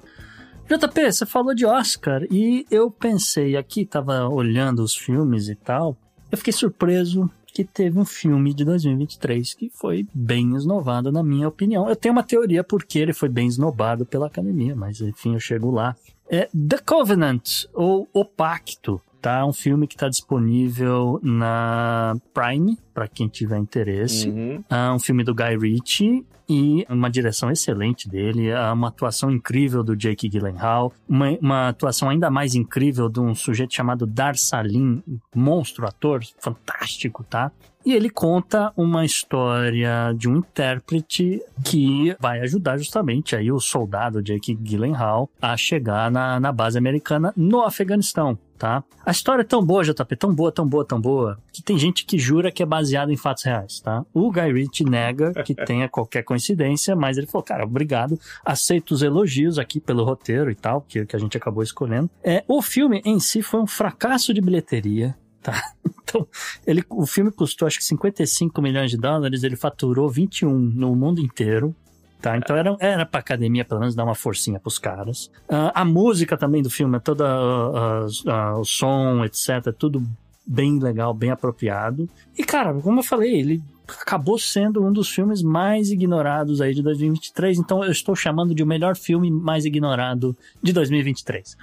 [0.68, 5.96] JP, você falou de Oscar e eu pensei aqui, tava olhando os filmes e tal,
[6.30, 11.48] eu fiquei surpreso que teve um filme de 2023 que foi bem esnovado, na minha
[11.48, 11.88] opinião.
[11.88, 15.70] Eu tenho uma teoria porque ele foi bem esnobado pela academia, mas enfim, eu chego
[15.70, 15.96] lá.
[16.28, 19.44] É The Covenant, ou O Pacto, tá?
[19.44, 24.28] Um filme que está disponível na Prime, para quem tiver interesse.
[24.28, 24.62] Uhum.
[24.70, 29.96] É um filme do Guy Ritchie e uma direção excelente dele, uma atuação incrível do
[29.96, 35.02] Jake Gyllenhaal, uma, uma atuação ainda mais incrível de um sujeito chamado Dar Salim,
[35.34, 37.50] monstro ator, fantástico, tá?
[37.86, 44.20] E ele conta uma história de um intérprete que vai ajudar justamente aí o soldado
[44.20, 48.82] Jake Gyllenhaal a chegar na, na base americana no Afeganistão tá?
[49.04, 52.04] A história é tão boa, JP, tão boa, tão boa, tão boa, que tem gente
[52.04, 54.04] que jura que é baseada em fatos reais, tá?
[54.12, 59.02] O Guy Ritchie nega que tenha qualquer coincidência, mas ele falou, cara, obrigado, aceito os
[59.02, 62.10] elogios aqui pelo roteiro e tal, que, que a gente acabou escolhendo.
[62.24, 65.14] É, o filme em si foi um fracasso de bilheteria,
[65.46, 65.62] tá?
[66.08, 66.24] Então,
[66.64, 71.20] ele, o filme custou acho que 55 milhões de dólares, ele faturou 21 no mundo
[71.20, 71.74] inteiro,
[72.22, 75.26] Tá, então era, era pra academia, pelo menos, dar uma forcinha pros caras.
[75.48, 80.02] Uh, a música também do filme, toda uh, uh, o som, etc., tudo
[80.46, 82.08] bem legal, bem apropriado.
[82.36, 86.82] E, cara, como eu falei, ele acabou sendo um dos filmes mais ignorados aí de
[86.82, 87.58] 2023.
[87.58, 91.56] Então eu estou chamando de o melhor filme mais ignorado de 2023.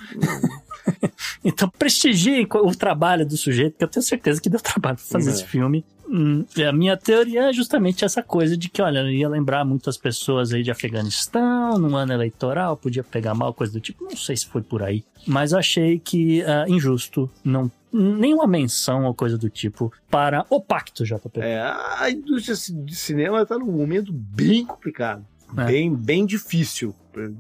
[1.44, 5.30] então prestigiem o trabalho do sujeito, que eu tenho certeza que deu trabalho pra fazer
[5.30, 5.34] é.
[5.34, 5.86] esse filme.
[6.14, 10.53] Hum, a minha teoria é justamente essa coisa de que, olha, ia lembrar muitas pessoas
[10.53, 14.03] aí de Afeganistão, num ano eleitoral, podia pegar mal, coisa do tipo.
[14.03, 15.03] Não sei se foi por aí.
[15.26, 20.61] Mas eu achei que uh, injusto não nenhuma menção ou coisa do tipo para o
[20.61, 21.40] pacto, JP.
[21.40, 25.26] É, a indústria de cinema está num momento bem complicado,
[25.57, 25.65] é.
[25.65, 26.94] bem, bem difícil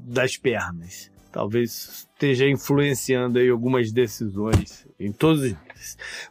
[0.07, 1.11] das pernas.
[1.31, 5.55] Talvez esteja influenciando aí algumas decisões em todos os.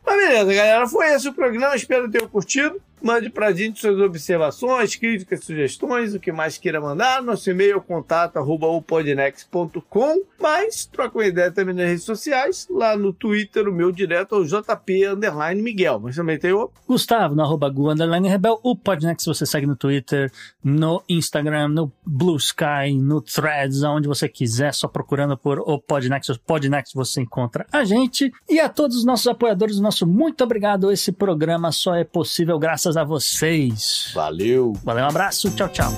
[0.04, 1.76] Mas beleza, galera, foi esse o programa.
[1.76, 2.80] Espero ter curtido.
[3.02, 7.22] Mande pra gente suas observações, críticas, sugestões, o que mais queira mandar.
[7.22, 10.22] Nosso e-mail é contato arroba opodnex.com.
[10.40, 12.68] Mas troca uma ideia também nas redes sociais.
[12.70, 16.00] Lá no Twitter, o meu direto é o JP Underline Miguel.
[16.00, 18.60] Mas também tem o Gustavo, no arroba Gu Underline Rebel.
[18.62, 20.30] O Podnex você segue no Twitter,
[20.62, 26.28] no Instagram, no Blue Sky, no Threads, aonde você quiser, só procurando por o Podnex.
[26.28, 28.32] O Podnex você encontra a gente.
[28.48, 30.92] E a todos os nossos apoiadores, nosso muito obrigado.
[30.92, 34.10] Esse programa só é possível graças graças a vocês.
[34.14, 34.72] Valeu.
[34.84, 35.50] Valeu, um abraço.
[35.50, 35.92] Tchau, tchau.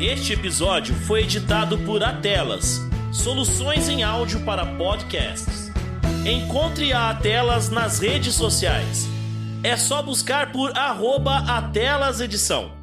[0.00, 2.80] Este episódio foi editado por Atelas,
[3.12, 5.70] soluções em áudio para podcasts.
[6.26, 9.08] Encontre a Atelas nas redes sociais.
[9.62, 12.81] É só buscar por arroba Atelas Edição.